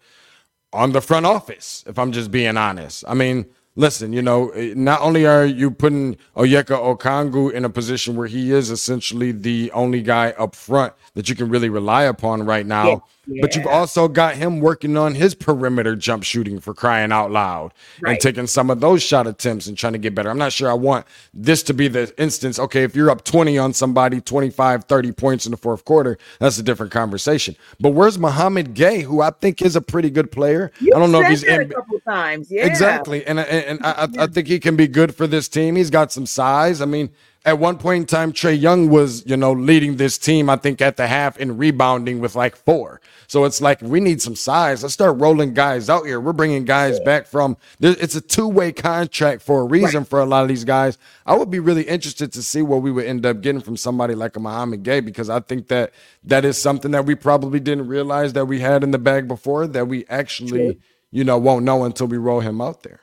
on 0.73 0.93
the 0.93 1.01
front 1.01 1.25
office, 1.25 1.83
if 1.85 1.99
I'm 1.99 2.13
just 2.13 2.31
being 2.31 2.55
honest. 2.55 3.03
I 3.07 3.13
mean, 3.13 3.45
listen, 3.75 4.13
you 4.13 4.21
know, 4.21 4.49
eh, 4.49 4.73
not 4.75 5.01
only 5.01 5.25
are 5.25 5.45
you 5.45 5.69
putting 5.69 6.15
Onyeka 6.35 6.97
Okongwu 6.97 7.51
in 7.51 7.65
a 7.65 7.69
position 7.69 8.15
where 8.15 8.27
he 8.27 8.51
is 8.51 8.69
essentially 8.69 9.31
the 9.33 9.71
only 9.73 10.01
guy 10.01 10.31
up 10.31 10.55
front 10.55 10.93
that 11.15 11.27
you 11.27 11.35
can 11.35 11.49
really 11.49 11.69
rely 11.69 12.03
upon 12.03 12.43
right 12.43 12.65
now, 12.65 12.87
yeah, 12.87 12.97
yeah. 13.25 13.41
but 13.41 13.55
you've 13.55 13.67
also 13.67 14.07
got 14.07 14.35
him 14.35 14.59
working 14.59 14.97
on 14.97 15.15
his 15.15 15.35
perimeter 15.35 15.95
jump 15.95 16.23
shooting 16.23 16.59
for 16.59 16.73
crying 16.73 17.11
out 17.11 17.31
loud 17.31 17.73
right. 18.01 18.11
and 18.11 18.19
taking 18.19 18.47
some 18.47 18.69
of 18.69 18.79
those 18.79 19.03
shot 19.03 19.27
attempts 19.27 19.67
and 19.67 19.77
trying 19.77 19.93
to 19.93 19.99
get 19.99 20.15
better. 20.15 20.29
I'm 20.29 20.37
not 20.37 20.51
sure 20.51 20.69
I 20.69 20.73
want 20.73 21.05
this 21.33 21.63
to 21.63 21.73
be 21.73 21.87
the 21.87 22.13
instance. 22.17 22.59
Okay, 22.59 22.83
if 22.83 22.95
you're 22.95 23.09
up 23.09 23.23
20 23.23 23.57
on 23.57 23.73
somebody, 23.73 24.21
25, 24.21 24.85
30 24.85 25.11
points 25.11 25.45
in 25.45 25.51
the 25.51 25.57
fourth 25.57 25.85
quarter, 25.85 26.17
that's 26.39 26.57
a 26.57 26.63
different 26.63 26.91
conversation. 26.91 27.55
But 27.79 27.91
where's 27.91 28.17
Mouhamed 28.17 28.75
Gueye, 28.75 29.03
who 29.03 29.21
I 29.21 29.31
think 29.31 29.61
is 29.61 29.75
a 29.75 29.81
pretty 29.81 30.09
good 30.09 30.31
player? 30.31 30.71
You 30.79 30.93
I 30.95 30.99
don't 30.99 31.11
know 31.11 31.21
if 31.21 31.27
he's 31.27 31.43
in. 31.43 31.61
A 31.61 31.65
couple 31.65 31.99
times. 32.01 32.51
Yeah. 32.51 32.65
Exactly. 32.65 33.25
And, 33.25 33.39
and, 33.39 33.79
and 33.79 33.85
I, 33.85 34.07
I 34.23 34.27
think 34.27 34.47
he 34.47 34.59
can 34.59 34.75
be 34.75 34.87
good 34.87 35.15
for 35.15 35.27
this 35.27 35.47
team. 35.47 35.75
He's 35.75 35.89
got 35.89 36.11
some 36.11 36.25
size. 36.25 36.81
I 36.81 36.85
mean, 36.85 37.11
at 37.43 37.57
one 37.57 37.79
point 37.79 38.01
in 38.01 38.05
time, 38.05 38.33
Trae 38.33 38.59
Young 38.59 38.89
was, 38.89 39.25
you 39.25 39.35
know, 39.35 39.51
leading 39.51 39.95
this 39.95 40.19
team, 40.19 40.47
I 40.47 40.57
think, 40.57 40.79
at 40.79 40.97
the 40.97 41.07
half 41.07 41.37
in 41.37 41.57
rebounding 41.57 42.19
with 42.19 42.35
like 42.35 42.55
four. 42.55 43.01
So 43.25 43.45
it's 43.45 43.59
like, 43.59 43.81
we 43.81 43.99
need 43.99 44.21
some 44.21 44.35
size. 44.35 44.83
Let's 44.83 44.93
start 44.93 45.19
rolling 45.19 45.55
guys 45.55 45.89
out 45.89 46.05
here. 46.05 46.21
We're 46.21 46.33
bringing 46.33 46.65
guys 46.65 46.99
back 46.99 47.25
from, 47.25 47.57
it's 47.79 48.13
a 48.13 48.21
two 48.21 48.47
way 48.47 48.71
contract 48.71 49.41
for 49.41 49.61
a 49.61 49.63
reason 49.63 50.01
right. 50.01 50.07
for 50.07 50.19
a 50.19 50.25
lot 50.25 50.43
of 50.43 50.49
these 50.49 50.63
guys. 50.63 50.99
I 51.25 51.33
would 51.33 51.49
be 51.49 51.59
really 51.59 51.81
interested 51.83 52.31
to 52.33 52.43
see 52.43 52.61
what 52.61 52.83
we 52.83 52.91
would 52.91 53.05
end 53.05 53.25
up 53.25 53.41
getting 53.41 53.61
from 53.61 53.75
somebody 53.75 54.13
like 54.13 54.35
a 54.35 54.39
Mouhamed 54.39 54.83
Gueye, 54.83 55.03
because 55.03 55.29
I 55.29 55.39
think 55.39 55.67
that 55.69 55.93
that 56.23 56.45
is 56.45 56.61
something 56.61 56.91
that 56.91 57.07
we 57.07 57.15
probably 57.15 57.59
didn't 57.59 57.87
realize 57.87 58.33
that 58.33 58.45
we 58.45 58.59
had 58.59 58.83
in 58.83 58.91
the 58.91 58.99
bag 58.99 59.27
before 59.27 59.65
that 59.65 59.87
we 59.87 60.05
actually, 60.09 60.73
True. 60.73 60.81
you 61.09 61.23
know, 61.23 61.39
won't 61.39 61.65
know 61.65 61.85
until 61.85 62.05
we 62.05 62.17
roll 62.17 62.41
him 62.41 62.61
out 62.61 62.83
there. 62.83 62.99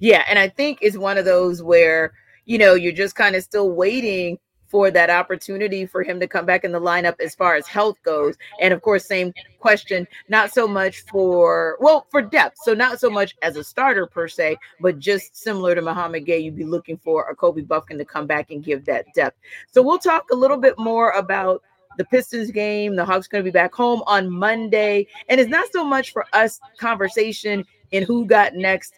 Yeah, 0.00 0.24
and 0.26 0.40
I 0.40 0.48
think 0.48 0.78
it's 0.80 0.96
one 0.96 1.18
of 1.18 1.24
those 1.24 1.62
where 1.62 2.12
you 2.50 2.58
know 2.58 2.74
you're 2.74 2.90
just 2.90 3.14
kind 3.14 3.36
of 3.36 3.44
still 3.44 3.70
waiting 3.70 4.36
for 4.66 4.90
that 4.90 5.08
opportunity 5.08 5.86
for 5.86 6.02
him 6.02 6.18
to 6.18 6.26
come 6.26 6.44
back 6.44 6.64
in 6.64 6.72
the 6.72 6.80
lineup 6.80 7.14
as 7.20 7.32
far 7.32 7.54
as 7.54 7.66
health 7.66 7.96
goes. 8.04 8.36
And 8.60 8.74
of 8.74 8.82
course, 8.82 9.04
same 9.04 9.32
question, 9.60 10.06
not 10.28 10.52
so 10.52 10.66
much 10.66 11.04
for, 11.06 11.76
well, 11.80 12.06
for 12.10 12.22
depth. 12.22 12.58
So, 12.62 12.74
not 12.74 12.98
so 13.00 13.08
much 13.08 13.36
as 13.42 13.56
a 13.56 13.64
starter 13.64 14.06
per 14.06 14.26
se, 14.26 14.56
but 14.80 14.98
just 14.98 15.36
similar 15.36 15.76
to 15.76 15.82
Mouhamed 15.82 16.26
Gueye, 16.26 16.42
you'd 16.42 16.56
be 16.56 16.64
looking 16.64 16.98
for 16.98 17.28
a 17.28 17.36
Kobe 17.36 17.62
Bufkin 17.62 17.98
to 17.98 18.04
come 18.04 18.26
back 18.26 18.50
and 18.50 18.64
give 18.64 18.84
that 18.84 19.06
depth. 19.14 19.38
So, 19.70 19.80
we'll 19.80 19.98
talk 19.98 20.26
a 20.32 20.36
little 20.36 20.58
bit 20.58 20.74
more 20.76 21.10
about 21.10 21.62
the 21.98 22.04
Pistons 22.04 22.50
game. 22.50 22.96
The 22.96 23.04
Hawks 23.04 23.28
going 23.28 23.44
to 23.44 23.48
be 23.48 23.52
back 23.52 23.74
home 23.74 24.02
on 24.06 24.30
Monday. 24.30 25.06
And 25.28 25.40
it's 25.40 25.50
not 25.50 25.70
so 25.72 25.84
much 25.84 26.12
for 26.12 26.26
us 26.32 26.60
conversation 26.78 27.64
in 27.90 28.04
who 28.04 28.24
got 28.24 28.54
next 28.54 28.94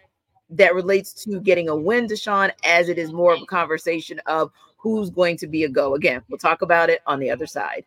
that 0.53 0.75
relates 0.75 1.13
to 1.25 1.41
getting 1.41 1.69
a 1.69 1.77
win, 1.77 2.07
Deshaun, 2.07 2.53
as 2.65 2.89
it 2.89 2.99
is 2.99 3.13
more 3.13 3.35
of 3.35 3.43
a 3.43 3.47
conversation 3.47 4.21
of 4.27 4.51
who's 4.77 5.11
going 5.11 5.37
to 5.39 5.47
be 5.47 5.65
a 5.65 5.69
go. 5.69 5.95
Again, 5.95 6.23
we'll 6.29 6.39
talk 6.39 6.63
about 6.63 6.91
it 6.91 7.01
on 7.07 7.21
the 7.21 7.31
other 7.31 7.47
side. 7.47 7.85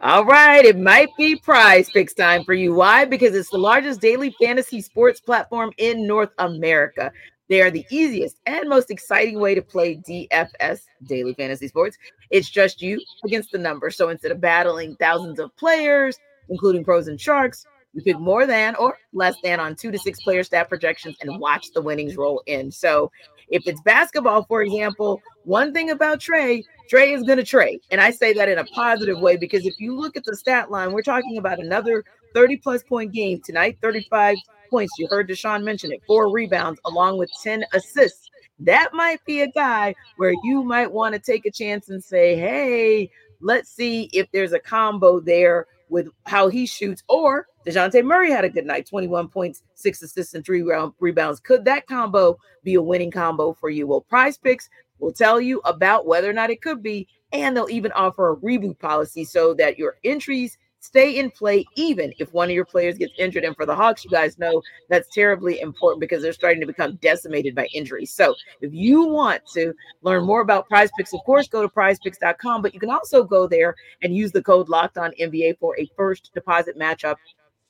All 0.00 0.24
right, 0.24 0.64
it 0.64 0.78
might 0.78 1.08
be 1.16 1.36
prize 1.36 1.88
picks 1.90 2.12
time 2.12 2.44
for 2.44 2.52
you. 2.52 2.74
Why? 2.74 3.04
Because 3.04 3.34
it's 3.34 3.48
the 3.50 3.58
largest 3.58 4.00
daily 4.00 4.34
fantasy 4.40 4.82
sports 4.82 5.18
platform 5.20 5.72
in 5.78 6.06
North 6.06 6.30
America. 6.38 7.10
They 7.48 7.62
are 7.62 7.70
the 7.70 7.86
easiest 7.90 8.38
and 8.46 8.68
most 8.68 8.90
exciting 8.90 9.38
way 9.38 9.54
to 9.54 9.62
play 9.62 9.96
DFS, 9.96 10.80
daily 11.04 11.34
fantasy 11.34 11.68
sports. 11.68 11.96
It's 12.30 12.50
just 12.50 12.82
you 12.82 13.00
against 13.24 13.52
the 13.52 13.58
number. 13.58 13.90
So 13.90 14.08
instead 14.08 14.32
of 14.32 14.40
battling 14.40 14.96
thousands 14.96 15.38
of 15.38 15.54
players, 15.56 16.18
including 16.48 16.84
pros 16.84 17.08
and 17.08 17.20
sharks, 17.20 17.66
you 17.94 18.02
pick 18.02 18.18
more 18.18 18.44
than 18.44 18.74
or 18.74 18.98
less 19.12 19.36
than 19.42 19.60
on 19.60 19.76
two 19.76 19.90
to 19.92 19.98
six 19.98 20.20
player 20.22 20.42
stat 20.42 20.68
projections 20.68 21.16
and 21.20 21.38
watch 21.38 21.70
the 21.72 21.80
winnings 21.80 22.16
roll 22.16 22.42
in. 22.46 22.70
So 22.70 23.10
if 23.48 23.66
it's 23.66 23.80
basketball, 23.82 24.44
for 24.44 24.62
example, 24.62 25.22
one 25.44 25.72
thing 25.72 25.90
about 25.90 26.18
Trae, 26.18 26.64
Trae 26.92 27.14
is 27.14 27.22
going 27.22 27.38
to 27.38 27.44
trade. 27.44 27.80
And 27.90 28.00
I 28.00 28.10
say 28.10 28.32
that 28.32 28.48
in 28.48 28.58
a 28.58 28.64
positive 28.64 29.20
way 29.20 29.36
because 29.36 29.64
if 29.64 29.74
you 29.78 29.96
look 29.96 30.16
at 30.16 30.24
the 30.24 30.34
stat 30.34 30.70
line, 30.70 30.92
we're 30.92 31.02
talking 31.02 31.38
about 31.38 31.60
another 31.60 32.04
30 32.34 32.56
plus 32.58 32.82
point 32.82 33.12
game 33.12 33.40
tonight, 33.44 33.78
35 33.80 34.36
points. 34.70 34.92
You 34.98 35.06
heard 35.08 35.28
Deshaun 35.28 35.62
mention 35.62 35.92
it, 35.92 36.02
four 36.06 36.32
rebounds 36.32 36.80
along 36.84 37.18
with 37.18 37.30
10 37.42 37.64
assists. 37.72 38.28
That 38.58 38.90
might 38.92 39.24
be 39.24 39.42
a 39.42 39.50
guy 39.50 39.94
where 40.16 40.34
you 40.42 40.64
might 40.64 40.90
want 40.90 41.14
to 41.14 41.20
take 41.20 41.46
a 41.46 41.50
chance 41.50 41.90
and 41.90 42.02
say, 42.02 42.36
hey, 42.36 43.10
let's 43.40 43.70
see 43.70 44.10
if 44.12 44.30
there's 44.32 44.52
a 44.52 44.58
combo 44.58 45.20
there 45.20 45.66
with 45.88 46.08
how 46.26 46.48
he 46.48 46.66
shoots. 46.66 47.02
Or 47.08 47.46
DeJounte 47.66 48.04
Murray 48.04 48.30
had 48.30 48.44
a 48.44 48.50
good 48.50 48.66
night 48.66 48.86
21 48.86 49.28
points, 49.28 49.62
six 49.74 50.02
assists, 50.02 50.34
and 50.34 50.44
three 50.44 50.64
rebounds. 51.00 51.40
Could 51.40 51.64
that 51.64 51.86
combo 51.86 52.38
be 52.62 52.74
a 52.74 52.82
winning 52.82 53.10
combo 53.10 53.52
for 53.52 53.70
you? 53.70 53.86
Well, 53.86 54.02
prize 54.02 54.36
picks 54.36 54.68
will 54.98 55.12
tell 55.12 55.40
you 55.40 55.60
about 55.64 56.06
whether 56.06 56.28
or 56.28 56.32
not 56.32 56.50
it 56.50 56.62
could 56.62 56.82
be, 56.82 57.08
and 57.32 57.56
they'll 57.56 57.70
even 57.70 57.92
offer 57.92 58.30
a 58.30 58.36
reboot 58.36 58.78
policy 58.78 59.24
so 59.24 59.54
that 59.54 59.78
your 59.78 59.96
entries 60.04 60.56
stay 60.84 61.18
in 61.18 61.30
play 61.30 61.64
even 61.76 62.12
if 62.18 62.32
one 62.32 62.48
of 62.48 62.54
your 62.54 62.64
players 62.64 62.98
gets 62.98 63.12
injured. 63.18 63.44
And 63.44 63.56
for 63.56 63.64
the 63.64 63.74
Hawks, 63.74 64.04
you 64.04 64.10
guys 64.10 64.38
know 64.38 64.60
that's 64.88 65.08
terribly 65.14 65.60
important 65.60 66.00
because 66.00 66.22
they're 66.22 66.32
starting 66.32 66.60
to 66.60 66.66
become 66.66 66.96
decimated 66.96 67.54
by 67.54 67.66
injuries. 67.72 68.12
So 68.12 68.34
if 68.60 68.72
you 68.72 69.04
want 69.04 69.42
to 69.54 69.72
learn 70.02 70.24
more 70.24 70.40
about 70.42 70.68
prize 70.68 70.90
picks, 70.96 71.14
of 71.14 71.20
course, 71.24 71.48
go 71.48 71.62
to 71.62 71.68
prizepicks.com, 71.68 72.62
but 72.62 72.74
you 72.74 72.80
can 72.80 72.90
also 72.90 73.24
go 73.24 73.46
there 73.46 73.74
and 74.02 74.14
use 74.14 74.32
the 74.32 74.42
code 74.42 74.68
locked 74.68 74.98
on 74.98 75.12
NBA 75.20 75.58
for 75.58 75.78
a 75.78 75.88
first 75.96 76.30
deposit 76.34 76.78
matchup 76.78 77.16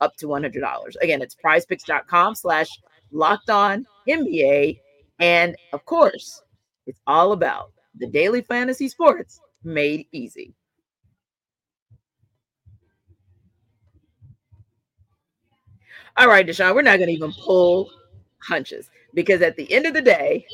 up 0.00 0.16
to 0.16 0.26
$100. 0.26 0.94
Again, 1.00 1.22
it's 1.22 1.36
prizepicks.com 1.36 2.34
slash 2.34 2.68
locked 3.12 3.50
on 3.50 3.86
NBA. 4.08 4.80
And 5.20 5.56
of 5.72 5.84
course, 5.84 6.42
it's 6.86 7.00
all 7.06 7.32
about 7.32 7.72
the 7.96 8.08
daily 8.08 8.42
fantasy 8.42 8.88
sports 8.88 9.40
made 9.62 10.06
easy. 10.12 10.52
All 16.16 16.28
right, 16.28 16.46
Deshaun, 16.46 16.74
we're 16.74 16.82
not 16.82 16.98
going 16.98 17.08
to 17.08 17.14
even 17.14 17.32
pull 17.32 17.90
hunches 18.38 18.88
because 19.14 19.42
at 19.42 19.56
the 19.56 19.72
end 19.72 19.86
of 19.86 19.94
the 19.94 20.02
day, 20.02 20.46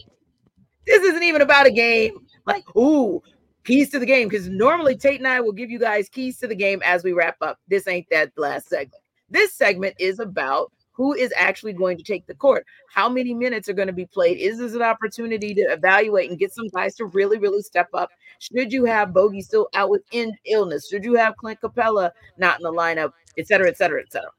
this 0.86 1.02
isn't 1.02 1.22
even 1.22 1.42
about 1.42 1.66
a 1.66 1.70
game 1.70 2.26
like, 2.46 2.64
ooh, 2.76 3.22
keys 3.64 3.90
to 3.90 3.98
the 3.98 4.06
game. 4.06 4.28
Because 4.28 4.48
normally 4.48 4.96
Tate 4.96 5.20
and 5.20 5.28
I 5.28 5.40
will 5.40 5.52
give 5.52 5.70
you 5.70 5.78
guys 5.78 6.08
keys 6.08 6.38
to 6.38 6.46
the 6.46 6.54
game 6.54 6.80
as 6.82 7.04
we 7.04 7.12
wrap 7.12 7.36
up. 7.42 7.58
This 7.68 7.86
ain't 7.86 8.08
that 8.10 8.32
last 8.38 8.68
segment. 8.68 9.02
This 9.28 9.52
segment 9.52 9.96
is 9.98 10.18
about 10.18 10.72
who 10.92 11.14
is 11.14 11.32
actually 11.36 11.72
going 11.72 11.96
to 11.96 12.02
take 12.02 12.26
the 12.26 12.34
court, 12.34 12.66
how 12.92 13.08
many 13.08 13.32
minutes 13.32 13.68
are 13.68 13.74
going 13.74 13.86
to 13.86 13.92
be 13.92 14.06
played. 14.06 14.38
Is 14.38 14.58
this 14.58 14.74
an 14.74 14.82
opportunity 14.82 15.54
to 15.54 15.60
evaluate 15.60 16.30
and 16.30 16.38
get 16.38 16.54
some 16.54 16.68
guys 16.68 16.94
to 16.96 17.04
really, 17.06 17.38
really 17.38 17.62
step 17.62 17.88
up? 17.94 18.10
Should 18.38 18.72
you 18.72 18.86
have 18.86 19.14
Bogey 19.14 19.42
still 19.42 19.68
out 19.74 19.90
with 19.90 20.02
illness? 20.46 20.88
Should 20.88 21.04
you 21.04 21.14
have 21.14 21.36
Clint 21.36 21.60
Capela 21.60 22.10
not 22.38 22.58
in 22.58 22.64
the 22.64 22.72
lineup, 22.72 23.12
et 23.38 23.46
cetera, 23.46 23.68
et 23.68 23.76
cetera, 23.76 24.00
et 24.00 24.10
cetera? 24.10 24.30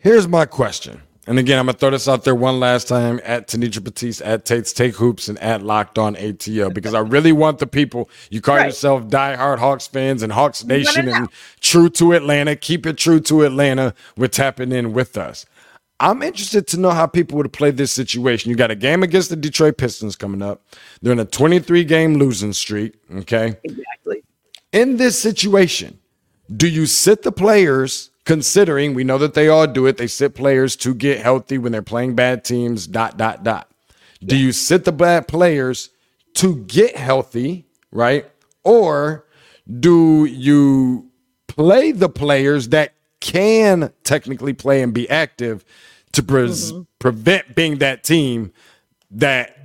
Here's 0.00 0.26
my 0.26 0.46
question. 0.46 1.02
And 1.26 1.38
again, 1.38 1.58
I'm 1.58 1.66
gonna 1.66 1.76
throw 1.78 1.90
this 1.90 2.08
out 2.08 2.24
there 2.24 2.34
one 2.34 2.58
last 2.58 2.88
time 2.88 3.20
at 3.22 3.46
Tanisha 3.46 3.84
Batiste, 3.84 4.22
at 4.22 4.46
Tate's 4.46 4.72
Take 4.72 4.96
Hoops, 4.96 5.28
and 5.28 5.38
at 5.38 5.62
Locked 5.62 5.98
On 5.98 6.16
ATL 6.16 6.72
because 6.72 6.94
I 6.94 7.00
really 7.00 7.32
want 7.32 7.58
the 7.58 7.66
people. 7.66 8.08
You 8.30 8.40
call 8.40 8.56
right. 8.56 8.66
yourself 8.66 9.04
diehard 9.04 9.58
Hawks 9.58 9.86
fans 9.86 10.22
and 10.22 10.32
Hawks 10.32 10.64
Nation 10.64 11.08
and 11.08 11.28
true 11.60 11.90
to 11.90 12.14
Atlanta. 12.14 12.56
Keep 12.56 12.86
it 12.86 12.96
true 12.96 13.20
to 13.20 13.42
Atlanta. 13.42 13.94
We're 14.16 14.28
tapping 14.28 14.72
in 14.72 14.92
with 14.94 15.18
us. 15.18 15.44
I'm 16.00 16.22
interested 16.22 16.66
to 16.68 16.80
know 16.80 16.90
how 16.90 17.06
people 17.06 17.36
would 17.36 17.52
play 17.52 17.70
this 17.70 17.92
situation. 17.92 18.50
You 18.50 18.56
got 18.56 18.70
a 18.70 18.74
game 18.74 19.02
against 19.02 19.28
the 19.28 19.36
Detroit 19.36 19.76
Pistons 19.76 20.16
coming 20.16 20.40
up. 20.40 20.64
They're 21.02 21.12
in 21.12 21.20
a 21.20 21.26
23 21.26 21.84
game 21.84 22.14
losing 22.14 22.54
streak. 22.54 22.94
Okay. 23.14 23.54
Exactly. 23.62 24.24
In 24.72 24.96
this 24.96 25.20
situation, 25.20 25.98
do 26.56 26.66
you 26.66 26.86
sit 26.86 27.22
the 27.22 27.32
players? 27.32 28.10
Considering 28.30 28.94
we 28.94 29.02
know 29.02 29.18
that 29.18 29.34
they 29.34 29.48
all 29.48 29.66
do 29.66 29.86
it. 29.86 29.96
They 29.96 30.06
sit 30.06 30.36
players 30.36 30.76
to 30.76 30.94
get 30.94 31.18
healthy 31.18 31.58
when 31.58 31.72
they're 31.72 31.82
playing 31.82 32.14
bad 32.14 32.44
teams, 32.44 32.86
dot, 32.86 33.16
dot, 33.16 33.42
dot. 33.42 33.68
Yeah. 34.20 34.28
Do 34.28 34.36
you 34.36 34.52
sit 34.52 34.84
the 34.84 34.92
bad 34.92 35.26
players 35.26 35.90
to 36.34 36.54
get 36.54 36.96
healthy, 36.96 37.66
right? 37.90 38.30
Or 38.62 39.26
do 39.68 40.26
you 40.26 41.10
play 41.48 41.90
the 41.90 42.08
players 42.08 42.68
that 42.68 42.94
can 43.18 43.92
technically 44.04 44.52
play 44.52 44.80
and 44.80 44.94
be 44.94 45.10
active 45.10 45.64
to 46.12 46.22
pre- 46.22 46.42
mm-hmm. 46.42 46.82
prevent 47.00 47.56
being 47.56 47.78
that 47.78 48.04
team 48.04 48.52
that 49.10 49.59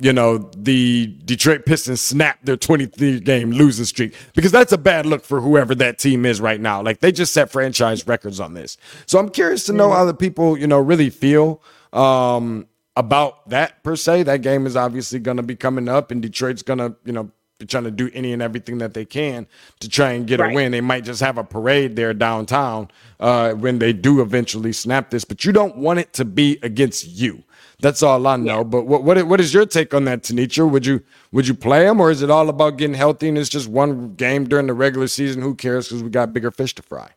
you 0.00 0.12
know, 0.12 0.38
the 0.56 1.06
Detroit 1.24 1.66
Pistons 1.66 2.00
snapped 2.00 2.46
their 2.46 2.56
23 2.56 3.20
game 3.20 3.50
losing 3.50 3.84
streak 3.84 4.14
because 4.34 4.50
that's 4.50 4.72
a 4.72 4.78
bad 4.78 5.06
look 5.06 5.24
for 5.24 5.40
whoever 5.40 5.74
that 5.76 5.98
team 5.98 6.24
is 6.24 6.40
right 6.40 6.60
now. 6.60 6.82
Like 6.82 7.00
they 7.00 7.12
just 7.12 7.32
set 7.32 7.50
franchise 7.50 8.06
records 8.06 8.40
on 8.40 8.54
this. 8.54 8.78
So 9.06 9.18
I'm 9.18 9.28
curious 9.28 9.64
to 9.64 9.72
know 9.72 9.90
how 9.90 10.04
the 10.04 10.14
people, 10.14 10.58
you 10.58 10.66
know, 10.66 10.78
really 10.78 11.10
feel 11.10 11.62
um, 11.92 12.66
about 12.96 13.48
that 13.50 13.82
per 13.82 13.94
se. 13.94 14.24
That 14.24 14.42
game 14.42 14.66
is 14.66 14.74
obviously 14.74 15.18
going 15.18 15.36
to 15.36 15.42
be 15.42 15.54
coming 15.54 15.88
up 15.88 16.10
and 16.10 16.22
Detroit's 16.22 16.62
going 16.62 16.78
to, 16.78 16.96
you 17.04 17.12
know, 17.12 17.30
be 17.58 17.66
trying 17.66 17.84
to 17.84 17.90
do 17.90 18.10
any 18.14 18.32
and 18.32 18.40
everything 18.40 18.78
that 18.78 18.94
they 18.94 19.04
can 19.04 19.46
to 19.80 19.88
try 19.88 20.12
and 20.12 20.26
get 20.26 20.40
right. 20.40 20.50
a 20.50 20.54
win. 20.54 20.72
They 20.72 20.80
might 20.80 21.04
just 21.04 21.20
have 21.20 21.36
a 21.36 21.44
parade 21.44 21.94
there 21.94 22.14
downtown 22.14 22.88
uh, 23.20 23.52
when 23.52 23.78
they 23.78 23.92
do 23.92 24.22
eventually 24.22 24.72
snap 24.72 25.10
this, 25.10 25.24
but 25.24 25.44
you 25.44 25.52
don't 25.52 25.76
want 25.76 25.98
it 25.98 26.14
to 26.14 26.24
be 26.24 26.58
against 26.62 27.06
you. 27.06 27.44
That's 27.80 28.02
all 28.02 28.26
I 28.26 28.36
know. 28.36 28.58
Yeah. 28.58 28.62
But 28.62 28.86
what 28.86 29.02
what 29.04 29.22
what 29.26 29.40
is 29.40 29.54
your 29.54 29.66
take 29.66 29.94
on 29.94 30.04
that, 30.04 30.22
Tenitra? 30.22 30.70
Would 30.70 30.86
you 30.86 31.02
would 31.32 31.48
you 31.48 31.54
play 31.54 31.86
him, 31.86 32.00
or 32.00 32.10
is 32.10 32.22
it 32.22 32.30
all 32.30 32.48
about 32.48 32.76
getting 32.76 32.94
healthy 32.94 33.28
and 33.28 33.38
it's 33.38 33.48
just 33.48 33.68
one 33.68 34.14
game 34.14 34.48
during 34.48 34.66
the 34.66 34.74
regular 34.74 35.08
season? 35.08 35.42
Who 35.42 35.54
cares? 35.54 35.88
Because 35.88 36.02
we 36.02 36.10
got 36.10 36.32
bigger 36.32 36.50
fish 36.50 36.74
to 36.76 36.82
fry. 36.82 37.10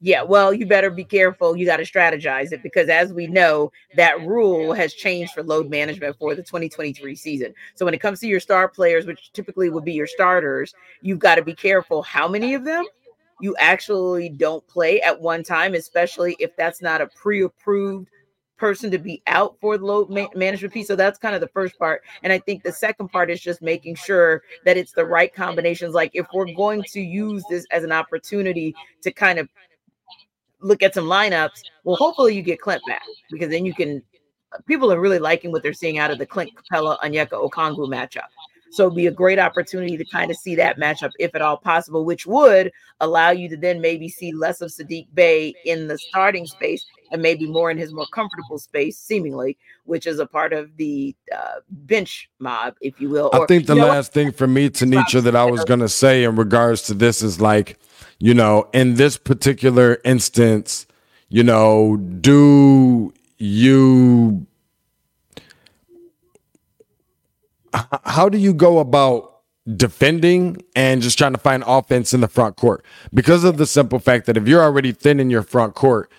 Yeah, 0.00 0.22
well, 0.22 0.52
you 0.52 0.66
better 0.66 0.90
be 0.90 1.04
careful. 1.04 1.56
You 1.56 1.64
got 1.64 1.78
to 1.78 1.84
strategize 1.84 2.52
it 2.52 2.62
because, 2.62 2.90
as 2.90 3.12
we 3.12 3.26
know, 3.26 3.72
that 3.96 4.20
rule 4.20 4.74
has 4.74 4.92
changed 4.92 5.32
for 5.32 5.42
load 5.42 5.70
management 5.70 6.18
for 6.18 6.34
the 6.34 6.42
2023 6.42 7.16
season. 7.16 7.54
So, 7.74 7.86
when 7.86 7.94
it 7.94 8.00
comes 8.00 8.20
to 8.20 8.26
your 8.26 8.40
star 8.40 8.68
players, 8.68 9.06
which 9.06 9.32
typically 9.32 9.70
would 9.70 9.84
be 9.84 9.94
your 9.94 10.06
starters, 10.06 10.74
you've 11.00 11.20
got 11.20 11.36
to 11.36 11.42
be 11.42 11.54
careful 11.54 12.02
how 12.02 12.28
many 12.28 12.52
of 12.52 12.64
them 12.64 12.84
you 13.40 13.56
actually 13.58 14.28
don't 14.28 14.66
play 14.68 15.00
at 15.00 15.18
one 15.18 15.42
time, 15.42 15.74
especially 15.74 16.36
if 16.38 16.54
that's 16.56 16.82
not 16.82 17.00
a 17.00 17.06
pre 17.06 17.42
approved 17.42 18.08
person 18.64 18.90
to 18.90 18.96
be 18.96 19.22
out 19.26 19.58
for 19.60 19.76
the 19.76 19.84
load 19.84 20.08
ma- 20.08 20.26
management 20.34 20.72
piece. 20.72 20.86
So 20.86 20.96
that's 20.96 21.18
kind 21.18 21.34
of 21.34 21.42
the 21.42 21.48
first 21.48 21.78
part. 21.78 22.00
And 22.22 22.32
I 22.32 22.38
think 22.38 22.62
the 22.62 22.72
second 22.72 23.08
part 23.08 23.30
is 23.30 23.38
just 23.38 23.60
making 23.60 23.96
sure 23.96 24.40
that 24.64 24.78
it's 24.78 24.92
the 24.92 25.04
right 25.04 25.30
combinations. 25.34 25.92
Like 25.92 26.12
if 26.14 26.26
we're 26.32 26.50
going 26.54 26.82
to 26.84 27.00
use 27.02 27.44
this 27.50 27.66
as 27.70 27.84
an 27.84 27.92
opportunity 27.92 28.74
to 29.02 29.12
kind 29.12 29.38
of 29.38 29.50
look 30.60 30.82
at 30.82 30.94
some 30.94 31.04
lineups, 31.04 31.60
well, 31.84 31.96
hopefully 31.96 32.34
you 32.34 32.40
get 32.40 32.58
Clint 32.58 32.80
back 32.88 33.02
because 33.30 33.50
then 33.50 33.66
you 33.66 33.74
can. 33.74 34.02
Uh, 34.50 34.60
people 34.66 34.90
are 34.90 34.98
really 34.98 35.18
liking 35.18 35.52
what 35.52 35.62
they're 35.62 35.74
seeing 35.74 35.98
out 35.98 36.10
of 36.10 36.16
the 36.16 36.24
Clint 36.24 36.50
Capela 36.72 36.98
Onyeka 37.00 37.32
Okongwu 37.32 37.86
matchup. 37.86 38.30
So 38.74 38.86
it'd 38.86 38.96
be 38.96 39.06
a 39.06 39.12
great 39.12 39.38
opportunity 39.38 39.96
to 39.96 40.04
kind 40.04 40.32
of 40.32 40.36
see 40.36 40.56
that 40.56 40.78
matchup, 40.78 41.12
if 41.20 41.34
at 41.36 41.42
all 41.42 41.56
possible, 41.56 42.04
which 42.04 42.26
would 42.26 42.72
allow 43.00 43.30
you 43.30 43.48
to 43.50 43.56
then 43.56 43.80
maybe 43.80 44.08
see 44.08 44.32
less 44.32 44.60
of 44.60 44.70
Saddiq 44.70 45.06
Bey 45.14 45.54
in 45.64 45.86
the 45.86 45.96
starting 45.96 46.44
space 46.44 46.84
and 47.12 47.22
maybe 47.22 47.46
more 47.46 47.70
in 47.70 47.78
his 47.78 47.92
more 47.92 48.06
comfortable 48.12 48.58
space, 48.58 48.98
seemingly, 48.98 49.56
which 49.84 50.08
is 50.08 50.18
a 50.18 50.26
part 50.26 50.52
of 50.52 50.76
the 50.76 51.14
uh, 51.32 51.60
bench 51.70 52.28
mob, 52.40 52.74
if 52.80 53.00
you 53.00 53.08
will. 53.08 53.30
Or, 53.32 53.44
I 53.44 53.46
think 53.46 53.66
the 53.66 53.76
last 53.76 54.12
thing 54.12 54.32
for 54.32 54.48
me, 54.48 54.70
Tanisha, 54.70 55.22
that 55.22 55.36
I 55.36 55.44
was 55.44 55.64
going 55.64 55.80
to 55.80 55.88
say 55.88 56.24
in 56.24 56.34
regards 56.34 56.82
to 56.82 56.94
this 56.94 57.22
is 57.22 57.40
like, 57.40 57.78
you 58.18 58.34
know, 58.34 58.68
in 58.72 58.94
this 58.94 59.16
particular 59.16 60.00
instance, 60.04 60.86
you 61.28 61.44
know, 61.44 61.96
do 61.96 63.12
you 63.38 64.46
how 68.04 68.28
do 68.28 68.38
you 68.38 68.54
go 68.54 68.78
about 68.78 69.30
defending 69.76 70.58
and 70.76 71.02
just 71.02 71.18
trying 71.18 71.32
to 71.32 71.38
find 71.38 71.64
offense 71.66 72.14
in 72.14 72.20
the 72.20 72.28
front 72.28 72.56
court? 72.56 72.84
Because 73.12 73.44
of 73.44 73.56
the 73.56 73.66
simple 73.66 73.98
fact 73.98 74.26
that 74.26 74.36
if 74.36 74.46
you're 74.46 74.62
already 74.62 74.92
thin 74.92 75.20
in 75.20 75.30
your 75.30 75.42
front 75.42 75.74
court 75.74 76.10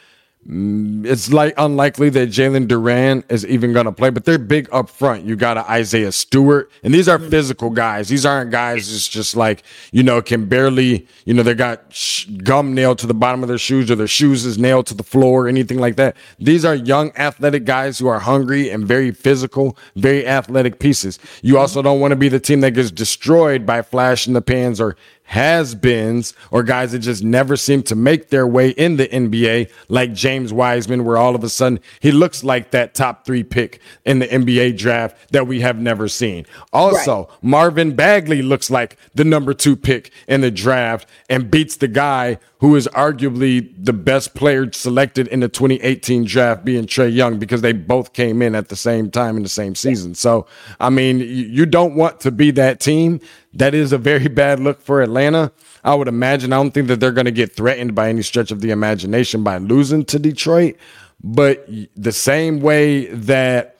Mm, 0.48 1.08
it's 1.08 1.34
like 1.34 1.56
unlikely 1.58 2.10
that 2.12 2.30
Jalen 2.30 2.68
Duren 2.68 3.24
is 3.32 3.44
even 3.48 3.74
going 3.74 3.88
to 3.88 3.92
play, 3.92 4.12
but 4.12 4.26
they're 4.26 4.38
big 4.38 4.70
up 4.72 4.92
front. 4.92 5.26
You 5.26 5.36
got 5.36 5.58
Isaiah 5.58 6.12
Stewart, 6.12 6.70
and 6.84 6.94
these 6.94 7.10
are 7.10 7.18
physical 7.18 7.72
guys. 7.72 8.10
These 8.10 8.28
aren't 8.28 8.52
guys 8.52 8.88
just 8.88 9.12
just 9.12 9.36
like 9.36 9.64
you 9.92 10.04
know 10.04 10.22
can 10.22 10.46
barely 10.46 11.08
you 11.26 11.34
know 11.34 11.42
they 11.42 11.56
got 11.56 11.98
gum 12.44 12.76
nailed 12.76 13.00
to 13.00 13.08
the 13.08 13.14
bottom 13.16 13.42
of 13.42 13.50
their 13.50 13.58
shoes 13.58 13.90
or 13.90 13.96
their 13.96 14.06
shoes 14.06 14.46
is 14.46 14.60
nailed 14.60 14.86
to 14.88 14.94
the 14.94 15.04
floor 15.04 15.46
or 15.46 15.48
anything 15.48 15.80
like 15.80 15.96
that. 15.96 16.16
These 16.38 16.64
are 16.64 16.76
young 16.76 17.12
athletic 17.18 17.66
guys 17.66 17.98
who 17.98 18.06
are 18.06 18.20
hungry 18.20 18.70
and 18.70 18.86
very 18.86 19.10
physical, 19.10 19.76
very 19.96 20.28
athletic 20.28 20.78
pieces. 20.78 21.18
You 21.42 21.58
also 21.58 21.82
don't 21.82 22.00
want 22.00 22.12
to 22.12 22.16
be 22.16 22.30
the 22.30 22.40
team 22.40 22.62
that 22.62 22.72
gets 22.72 22.92
destroyed 22.92 23.66
by 23.66 23.82
flash 23.82 24.28
in 24.28 24.34
the 24.34 24.44
pans 24.44 24.80
or 24.80 24.96
has 25.26 25.76
beens 25.76 26.34
or 26.52 26.64
guys 26.64 26.92
that 26.92 27.00
just 27.00 27.24
never 27.24 27.58
seem 27.58 27.84
to 27.84 27.96
make 27.96 28.30
their 28.30 28.48
way 28.48 28.70
in 28.70 28.98
the 28.98 29.08
NBA, 29.08 29.72
like 29.90 30.14
James 30.14 30.54
Wiseman, 30.54 31.04
where 31.04 31.18
all 31.18 31.36
of 31.36 31.44
a 31.44 31.50
sudden 31.50 31.80
he 32.00 32.12
looks 32.12 32.44
like 32.44 32.72
that 32.72 32.94
top 32.94 33.26
three 33.26 33.44
pick 33.44 33.82
in 34.06 34.20
the 34.20 34.28
NBA 34.28 34.78
draft 34.78 35.32
that 35.32 35.48
we 35.48 35.62
have 35.62 35.78
never 35.78 36.08
seen. 36.08 36.46
Also, 36.72 37.26
right. 37.26 37.44
Marvin 37.44 37.96
Bagley 37.96 38.42
looks 38.42 38.70
like 38.70 38.98
the 39.16 39.26
number 39.26 39.54
two 39.54 39.76
pick 39.76 40.12
in 40.28 40.42
the 40.42 40.52
draft 40.52 41.08
and 41.30 41.50
beats 41.50 41.78
the 41.78 41.88
guy 41.88 42.38
who 42.60 42.76
is 42.76 42.88
arguably 42.94 43.72
the 43.78 43.94
best 43.94 44.34
player 44.34 44.72
selected 44.72 45.28
in 45.28 45.42
the 45.42 45.50
2018 45.50 46.24
draft, 46.24 46.64
being 46.64 46.86
Trae 46.86 47.14
Young, 47.14 47.38
because 47.38 47.62
they 47.62 47.74
both 47.74 48.14
came 48.14 48.42
in 48.42 48.56
at 48.56 48.70
the 48.70 48.76
same 48.76 49.12
time 49.12 49.38
in 49.38 49.44
the 49.44 49.50
same 49.50 49.76
season. 49.76 50.16
So, 50.16 50.48
I 50.80 50.90
mean, 50.90 51.20
you 51.20 51.66
don't 51.66 51.96
want 51.96 52.22
to 52.22 52.32
be 52.32 52.52
that 52.52 52.80
team. 52.80 53.20
That 53.56 53.74
is 53.74 53.92
a 53.92 53.98
very 53.98 54.28
bad 54.44 54.60
look 54.60 54.82
for 54.82 55.02
Atlanta. 55.02 55.52
I 55.84 55.96
would 55.96 56.08
imagine. 56.08 56.54
I 56.54 56.58
don't 56.58 56.72
think 56.72 56.88
that 56.88 57.00
they're 57.00 57.12
going 57.12 57.26
to 57.26 57.32
get 57.32 57.56
threatened 57.56 57.96
by 57.96 58.10
any 58.10 58.22
stretch 58.22 58.52
of 58.52 58.62
the 58.62 58.72
imagination 58.72 59.44
by 59.44 59.58
losing 59.58 60.06
to 60.06 60.20
Detroit. 60.20 60.76
But 61.24 61.68
the 61.96 62.12
same 62.12 62.60
way 62.60 63.08
that 63.08 63.75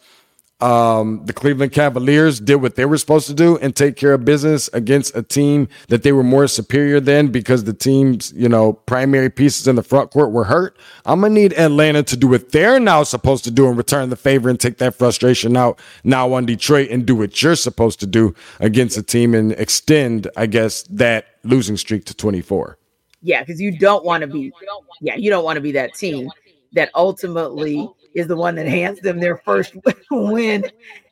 um, 0.62 1.26
the 1.26 1.34
Cleveland 1.34 1.74
Cavaliers 1.74 2.40
did 2.40 2.56
what 2.56 2.76
they 2.76 2.86
were 2.86 2.98
supposed 2.98 3.28
to 3.28 3.34
do 3.34 3.58
and 3.58 3.76
take 3.76 3.98
care 3.98 4.14
of 4.14 4.24
business 4.24 4.70
against 4.72 5.16
a 5.16 5.22
team 5.22 5.68
that 5.90 6.04
they 6.04 6.14
were 6.14 6.24
more 6.24 6.48
superior 6.48 7.02
than 7.02 7.28
because 7.28 7.66
the 7.66 7.74
team's, 7.74 8.32
you 8.34 8.48
know, 8.48 8.72
primary 8.72 9.30
pieces 9.30 9.68
in 9.68 9.76
the 9.76 9.84
front 9.84 10.12
court 10.12 10.32
were 10.32 10.46
hurt. 10.46 10.78
I'm 11.06 11.20
going 11.20 11.36
to 11.36 11.42
need 11.42 11.54
Atlanta 11.54 12.04
to 12.04 12.16
do 12.16 12.28
what 12.28 12.54
they're 12.54 12.80
now 12.80 13.04
supposed 13.04 13.44
to 13.44 13.52
do 13.52 13.68
and 13.68 13.78
return 13.78 14.10
the 14.10 14.16
favor 14.16 14.50
and 14.50 14.58
take 14.58 14.78
that 14.78 14.96
frustration 14.96 15.58
out 15.58 15.80
now 16.06 16.32
on 16.34 16.46
Detroit 16.46 16.90
and 16.90 17.06
do 17.06 17.16
what 17.16 17.42
you're 17.44 17.56
supposed 17.56 18.00
to 18.00 18.08
do 18.08 18.34
against 18.62 18.98
a 18.98 19.04
team 19.04 19.36
and 19.36 19.52
extend, 19.54 20.30
I 20.38 20.46
guess, 20.46 20.84
that 20.84 21.26
losing 21.44 21.76
streak 21.76 22.06
to 22.06 22.14
24. 22.14 22.78
Yeah, 23.22 23.42
because 23.42 23.60
you 23.60 23.78
don't 23.78 24.06
want 24.06 24.22
to 24.22 24.28
be, 24.28 24.54
yeah, 25.02 25.16
you 25.16 25.30
don't 25.30 25.44
want 25.44 25.58
to 25.58 25.62
be 25.62 25.74
that 25.74 25.96
team 25.96 26.30
that 26.74 26.92
ultimately 26.96 27.90
is 28.16 28.28
the 28.28 28.36
one 28.36 28.56
that 28.56 28.68
hands 28.68 29.00
them 29.02 29.20
their 29.20 29.38
first 29.38 29.76
win 30.12 30.66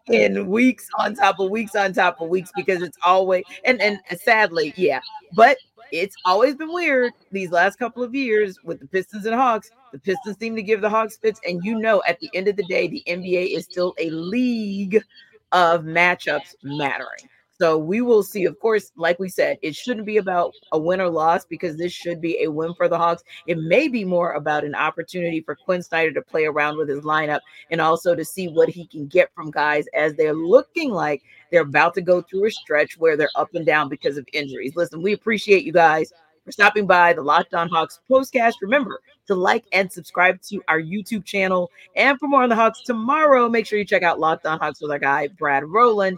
in 0.08 0.48
weeks 0.48 0.90
on 1.00 1.16
top 1.16 1.40
of 1.40 1.50
weeks 1.50 1.76
on 1.76 1.94
top 1.94 2.20
of 2.20 2.30
weeks 2.30 2.52
because 2.56 2.82
it's 2.82 2.98
always 3.04 3.44
and 3.64 3.82
and 3.82 4.00
sadly, 4.20 4.74
yeah. 4.76 5.02
But 5.34 5.58
it's 5.92 6.16
always 6.26 6.56
been 6.56 6.74
weird 6.74 7.14
these 7.32 7.52
last 7.52 7.78
couple 7.78 8.04
of 8.04 8.16
years 8.16 8.58
with 8.64 8.80
the 8.80 8.88
Pistons 8.88 9.26
and 9.26 9.36
Hawks. 9.36 9.70
The 9.92 10.00
Pistons 10.00 10.38
seem 10.40 10.56
to 10.56 10.64
give 10.64 10.82
the 10.82 10.90
Hawks 10.90 11.18
fits, 11.18 11.40
and 11.48 11.64
you 11.64 11.78
know, 11.78 12.02
at 12.08 12.20
the 12.20 12.30
end 12.34 12.48
of 12.48 12.56
the 12.56 12.64
day, 12.64 12.88
the 12.88 13.04
NBA 13.08 13.56
is 13.56 13.66
still 13.66 13.94
a 14.00 14.10
league 14.10 15.04
of 15.52 15.84
matchups 15.84 16.56
mattering. 16.64 17.30
So 17.64 17.78
we 17.78 18.02
will 18.02 18.24
see. 18.24 18.44
Of 18.44 18.60
course, 18.60 18.92
like 18.98 19.20
we 19.20 19.30
said, 19.30 19.58
it 19.62 19.74
shouldn't 19.74 20.06
be 20.06 20.18
about 20.18 20.54
a 20.74 20.78
win 20.78 21.00
or 21.00 21.08
loss 21.08 21.46
because 21.46 21.78
this 21.78 21.94
should 21.94 22.20
be 22.20 22.44
a 22.44 22.52
win 22.52 22.74
for 22.74 22.90
the 22.90 22.98
Hawks. 22.98 23.24
It 23.48 23.58
may 23.58 23.88
be 23.88 24.04
more 24.04 24.34
about 24.34 24.66
an 24.66 24.76
opportunity 24.76 25.40
for 25.40 25.56
Quinn 25.56 25.82
Snyder 25.82 26.12
to 26.12 26.22
play 26.22 26.44
around 26.44 26.78
with 26.78 26.90
his 26.90 27.06
lineup 27.06 27.40
and 27.72 27.80
also 27.80 28.16
to 28.16 28.26
see 28.26 28.50
what 28.50 28.68
he 28.68 28.86
can 28.86 29.08
get 29.08 29.34
from 29.34 29.50
guys 29.50 29.86
as 29.96 30.14
they're 30.16 30.34
looking 30.34 30.92
like 30.92 31.24
they're 31.54 31.62
about 31.62 31.94
to 31.94 32.02
go 32.02 32.22
through 32.22 32.48
a 32.48 32.52
stretch 32.52 32.98
where 32.98 33.16
they're 33.16 33.30
up 33.36 33.56
and 33.56 33.66
down 33.66 33.88
because 33.88 34.18
of 34.18 34.28
injuries. 34.34 34.76
Listen, 34.76 35.02
we 35.02 35.14
appreciate 35.14 35.64
you 35.64 35.72
guys 35.72 36.12
for 36.44 36.52
stopping 36.52 36.86
by 36.86 37.14
the 37.14 37.22
Locked 37.22 37.54
On 37.54 37.70
Hawks 37.70 38.02
postcast. 38.12 38.56
Remember 38.62 39.00
to 39.28 39.36
like 39.36 39.64
and 39.72 39.90
subscribe 39.90 40.42
to 40.50 40.62
our 40.68 40.82
YouTube 40.82 41.24
channel. 41.24 41.72
And 41.96 42.20
for 42.20 42.28
more 42.28 42.44
on 42.44 42.50
the 42.50 42.58
Hawks 42.58 42.82
tomorrow, 42.82 43.48
make 43.48 43.66
sure 43.66 43.80
you 43.80 43.86
check 43.86 44.04
out 44.04 44.20
Locked 44.20 44.46
On 44.46 44.60
Hawks 44.60 44.82
with 44.82 44.92
our 44.92 45.00
guy, 45.00 45.30
Brad 45.30 45.64
Rowland. 45.64 46.18